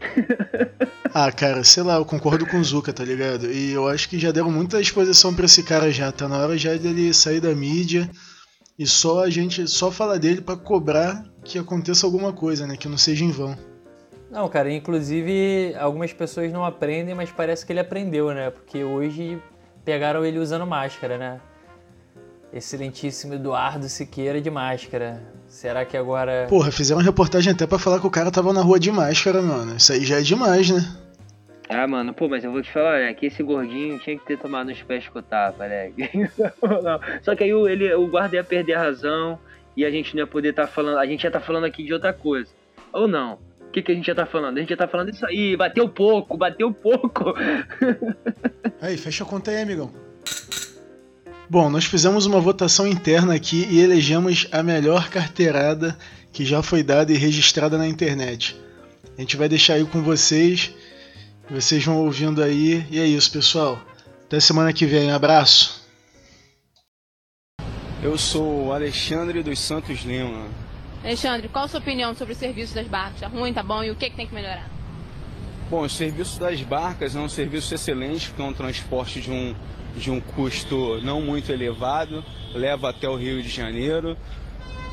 Ah, 1.14 1.30
cara, 1.30 1.62
sei 1.62 1.82
lá, 1.82 1.96
eu 1.96 2.06
concordo 2.06 2.46
com 2.46 2.56
o 2.56 2.64
Zuka, 2.64 2.90
tá 2.90 3.04
ligado? 3.04 3.52
E 3.52 3.70
eu 3.70 3.86
acho 3.86 4.08
que 4.08 4.18
já 4.18 4.32
deram 4.32 4.50
muita 4.50 4.80
exposição 4.80 5.34
pra 5.34 5.44
esse 5.44 5.62
cara 5.62 5.90
já. 5.92 6.10
Tá 6.10 6.26
na 6.26 6.38
hora 6.38 6.56
já 6.56 6.74
dele 6.74 7.12
sair 7.12 7.38
da 7.38 7.54
mídia 7.54 8.08
e 8.78 8.86
só 8.86 9.22
a 9.22 9.28
gente 9.28 9.68
só 9.68 9.90
falar 9.90 10.16
dele 10.16 10.40
pra 10.40 10.56
cobrar 10.56 11.22
que 11.44 11.58
aconteça 11.58 12.06
alguma 12.06 12.32
coisa, 12.32 12.66
né? 12.66 12.78
Que 12.78 12.88
não 12.88 12.96
seja 12.96 13.26
em 13.26 13.30
vão. 13.30 13.54
Não, 14.32 14.48
cara, 14.48 14.72
inclusive 14.72 15.74
algumas 15.78 16.10
pessoas 16.10 16.50
não 16.50 16.64
aprendem, 16.64 17.14
mas 17.14 17.30
parece 17.30 17.66
que 17.66 17.72
ele 17.72 17.80
aprendeu, 17.80 18.32
né? 18.32 18.48
Porque 18.48 18.82
hoje 18.82 19.38
pegaram 19.84 20.24
ele 20.24 20.38
usando 20.38 20.66
máscara, 20.66 21.18
né? 21.18 21.38
Excelentíssimo 22.50 23.34
Eduardo 23.34 23.86
Siqueira 23.90 24.40
de 24.40 24.50
máscara. 24.50 25.22
Será 25.46 25.84
que 25.84 25.98
agora. 25.98 26.46
Porra, 26.48 26.72
fizeram 26.72 27.00
uma 27.00 27.04
reportagem 27.04 27.52
até 27.52 27.66
pra 27.66 27.78
falar 27.78 28.00
que 28.00 28.06
o 28.06 28.10
cara 28.10 28.30
tava 28.30 28.54
na 28.54 28.62
rua 28.62 28.80
de 28.80 28.90
máscara, 28.90 29.42
mano. 29.42 29.76
Isso 29.76 29.92
aí 29.92 30.02
já 30.02 30.18
é 30.18 30.22
demais, 30.22 30.70
né? 30.70 30.80
Ah, 31.68 31.86
mano, 31.86 32.14
pô, 32.14 32.26
mas 32.26 32.42
eu 32.42 32.50
vou 32.50 32.62
te 32.62 32.72
falar, 32.72 33.00
né, 33.00 33.14
que 33.14 33.26
esse 33.26 33.42
gordinho 33.42 33.98
tinha 33.98 34.18
que 34.18 34.24
ter 34.26 34.38
tomado 34.38 34.70
uns 34.70 34.82
pés 34.82 35.08
com 35.08 35.18
o 35.18 35.22
tapa, 35.22 35.68
né? 35.68 35.92
Não. 36.82 37.00
Só 37.22 37.36
que 37.36 37.44
aí 37.44 37.52
o, 37.52 37.68
ele, 37.68 37.92
o 37.94 38.06
guarda 38.06 38.36
ia 38.36 38.44
perder 38.44 38.74
a 38.74 38.80
razão 38.80 39.38
e 39.76 39.84
a 39.84 39.90
gente 39.90 40.14
não 40.14 40.22
ia 40.22 40.26
poder 40.26 40.50
estar 40.50 40.66
falando. 40.66 40.98
A 40.98 41.06
gente 41.06 41.22
ia 41.22 41.28
estar 41.28 41.40
falando 41.40 41.64
aqui 41.64 41.84
de 41.84 41.92
outra 41.92 42.14
coisa. 42.14 42.50
Ou 42.92 43.06
não? 43.06 43.38
O 43.72 43.74
que, 43.74 43.80
que 43.80 43.90
a 43.90 43.94
gente 43.94 44.06
ia 44.06 44.12
estar 44.12 44.26
falando? 44.26 44.58
A 44.58 44.60
gente 44.60 44.68
ia 44.68 44.74
estar 44.74 44.86
falando 44.86 45.08
isso 45.08 45.24
aí, 45.24 45.56
bateu 45.56 45.88
pouco, 45.88 46.36
bateu 46.36 46.70
pouco. 46.74 47.32
Aí, 48.82 48.98
fecha 48.98 49.24
a 49.24 49.26
conta 49.26 49.50
aí, 49.50 49.62
amigão. 49.62 49.90
Bom, 51.48 51.70
nós 51.70 51.86
fizemos 51.86 52.26
uma 52.26 52.38
votação 52.38 52.86
interna 52.86 53.34
aqui 53.34 53.66
e 53.70 53.80
elegemos 53.80 54.46
a 54.52 54.62
melhor 54.62 55.08
carteirada 55.08 55.96
que 56.30 56.44
já 56.44 56.62
foi 56.62 56.82
dada 56.82 57.12
e 57.12 57.16
registrada 57.16 57.78
na 57.78 57.88
internet. 57.88 58.60
A 59.16 59.22
gente 59.22 59.38
vai 59.38 59.48
deixar 59.48 59.74
aí 59.74 59.86
com 59.86 60.02
vocês. 60.02 60.74
Vocês 61.48 61.82
vão 61.82 62.04
ouvindo 62.04 62.42
aí. 62.42 62.86
E 62.90 63.00
é 63.00 63.06
isso, 63.06 63.32
pessoal. 63.32 63.80
Até 64.26 64.38
semana 64.38 64.70
que 64.74 64.84
vem. 64.84 65.12
Abraço. 65.12 65.82
Eu 68.02 68.18
sou 68.18 68.66
o 68.66 68.72
Alexandre 68.72 69.42
dos 69.42 69.58
Santos 69.58 70.00
Lima. 70.00 70.71
Alexandre, 71.04 71.48
qual 71.48 71.64
a 71.64 71.68
sua 71.68 71.80
opinião 71.80 72.14
sobre 72.14 72.32
o 72.34 72.36
serviço 72.36 72.74
das 72.74 72.86
barcas? 72.86 73.20
Tá 73.20 73.28
ruim, 73.28 73.52
tá 73.52 73.62
bom? 73.62 73.82
E 73.82 73.90
o 73.90 73.96
que, 73.96 74.08
que 74.08 74.16
tem 74.16 74.26
que 74.26 74.34
melhorar? 74.34 74.68
Bom, 75.68 75.82
o 75.82 75.88
serviço 75.90 76.38
das 76.38 76.60
barcas 76.62 77.16
é 77.16 77.18
um 77.18 77.28
serviço 77.28 77.74
excelente, 77.74 78.28
porque 78.28 78.42
é 78.42 78.44
um 78.44 78.52
transporte 78.52 79.20
de 79.20 79.30
um, 79.30 79.54
de 79.96 80.10
um 80.10 80.20
custo 80.20 81.00
não 81.02 81.20
muito 81.20 81.50
elevado, 81.50 82.24
leva 82.54 82.90
até 82.90 83.08
o 83.08 83.16
Rio 83.16 83.42
de 83.42 83.48
Janeiro 83.48 84.16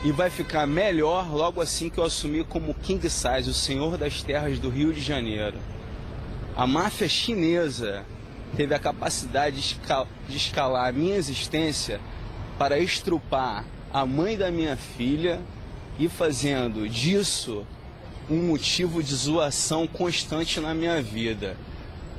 e 0.03 0.11
vai 0.11 0.29
ficar 0.29 0.65
melhor 0.65 1.29
logo 1.29 1.59
assim 1.61 1.89
que 1.89 1.97
eu 1.99 2.05
assumir 2.05 2.45
como 2.45 2.73
King 2.73 3.07
Size, 3.09 3.49
o 3.49 3.53
senhor 3.53 3.97
das 3.97 4.23
terras 4.23 4.57
do 4.57 4.69
Rio 4.69 4.93
de 4.93 5.01
Janeiro. 5.01 5.57
A 6.55 6.65
máfia 6.65 7.07
chinesa 7.09 8.05
teve 8.55 8.73
a 8.73 8.79
capacidade 8.79 9.57
de, 9.57 9.61
esca- 9.61 10.07
de 10.27 10.37
escalar 10.37 10.87
a 10.87 10.91
minha 10.91 11.15
existência 11.17 11.99
para 12.57 12.79
estrupar 12.79 13.65
a 13.93 14.05
mãe 14.05 14.37
da 14.37 14.49
minha 14.49 14.75
filha 14.77 15.39
e 15.99 16.07
fazendo 16.07 16.87
disso 16.87 17.67
um 18.29 18.41
motivo 18.43 19.03
de 19.03 19.13
zoação 19.13 19.85
constante 19.85 20.59
na 20.61 20.73
minha 20.73 21.01
vida. 21.01 21.57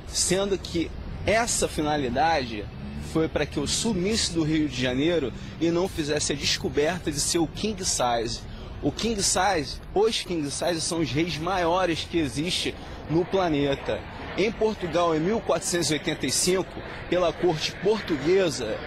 Sendo 0.06 0.58
que 0.58 0.90
essa 1.24 1.66
finalidade 1.66 2.64
foi 3.12 3.26
para 3.28 3.46
que 3.46 3.56
eu 3.56 3.66
sumisse 3.66 4.32
do 4.32 4.42
Rio 4.42 4.68
de 4.68 4.80
Janeiro 4.80 5.32
e 5.60 5.70
não 5.70 5.88
fizesse 5.88 6.32
a 6.32 6.36
descoberta 6.36 7.10
de 7.10 7.18
ser 7.18 7.38
o 7.38 7.46
King 7.46 7.82
Size. 7.84 8.40
O 8.82 8.92
King 8.92 9.22
Size, 9.22 9.80
os 9.94 10.20
King 10.22 10.50
Size 10.50 10.80
são 10.80 11.00
os 11.00 11.10
reis 11.10 11.36
maiores 11.38 12.06
que 12.08 12.18
existe 12.18 12.74
no 13.08 13.24
planeta. 13.24 14.00
Em 14.36 14.50
Portugal, 14.50 15.14
em 15.14 15.20
1485, 15.20 16.66
pela 17.08 17.32
corte 17.32 17.72
portuguesa, 17.82 18.78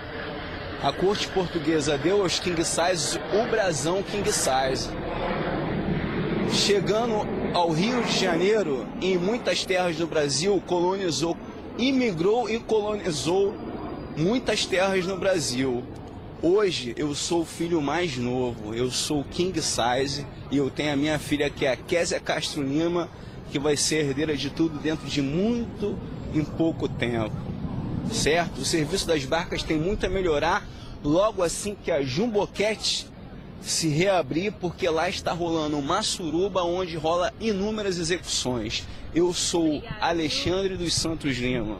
a 0.84 0.92
corte 0.92 1.30
portuguesa 1.30 1.98
deu 1.98 2.24
aos 2.24 2.42
King 2.42 2.62
Size 2.66 3.18
o 3.34 3.50
brasão 3.50 4.04
King 4.04 4.30
Size. 4.30 4.90
Chegando 6.52 7.26
ao 7.54 7.72
Rio 7.72 8.04
de 8.04 8.20
Janeiro, 8.20 8.86
em 9.02 9.18
muitas 9.18 9.64
terras 9.66 9.96
do 9.96 10.06
Brasil, 10.06 10.62
colonizou, 10.68 11.38
imigrou 11.78 12.50
e 12.50 12.60
colonizou 12.60 13.56
muitas 14.18 14.66
terras 14.66 15.06
no 15.06 15.18
Brasil. 15.18 15.86
Hoje 16.42 16.94
eu 16.98 17.16
sou 17.16 17.44
o 17.44 17.46
filho 17.46 17.82
mais 17.82 18.18
novo, 18.18 18.76
eu 18.76 18.92
sou 18.92 19.22
o 19.22 19.26
King 19.26 19.58
Size 19.62 20.28
e 20.52 20.58
eu 20.58 20.70
tenho 20.70 20.92
a 20.92 20.98
minha 20.98 21.18
filha 21.18 21.50
que 21.50 21.66
é 21.66 21.72
a 21.72 21.78
Késia 21.78 22.20
Castro 22.20 22.62
Lima, 22.62 23.10
que 23.54 23.58
vai 23.58 23.78
ser 23.78 24.08
herdeira 24.08 24.36
de 24.36 24.50
tudo 24.50 24.78
dentro 24.80 25.08
de 25.08 25.22
muito 25.22 25.98
em 26.36 26.44
pouco 26.44 26.90
tempo. 26.90 27.53
Certo? 28.12 28.62
O 28.62 28.66
serviço 28.66 29.08
das 29.08 29.26
barcas 29.26 29.64
tem 29.64 29.78
muito 29.78 30.06
a 30.06 30.10
melhorar 30.10 30.68
logo 31.04 31.44
assim 31.44 31.76
que 31.76 31.92
a 31.92 32.02
Jumboquete 32.02 33.08
se 33.62 33.88
reabrir, 33.88 34.52
porque 34.54 34.88
lá 34.90 35.10
está 35.10 35.32
rolando 35.32 35.78
uma 35.78 36.02
suruba 36.02 36.64
onde 36.64 36.98
rola 36.98 37.34
inúmeras 37.40 37.98
execuções. 37.98 38.84
Eu 39.16 39.34
sou 39.34 39.82
Alexandre 40.02 40.76
dos 40.76 40.94
Santos 40.94 41.38
Lima, 41.38 41.80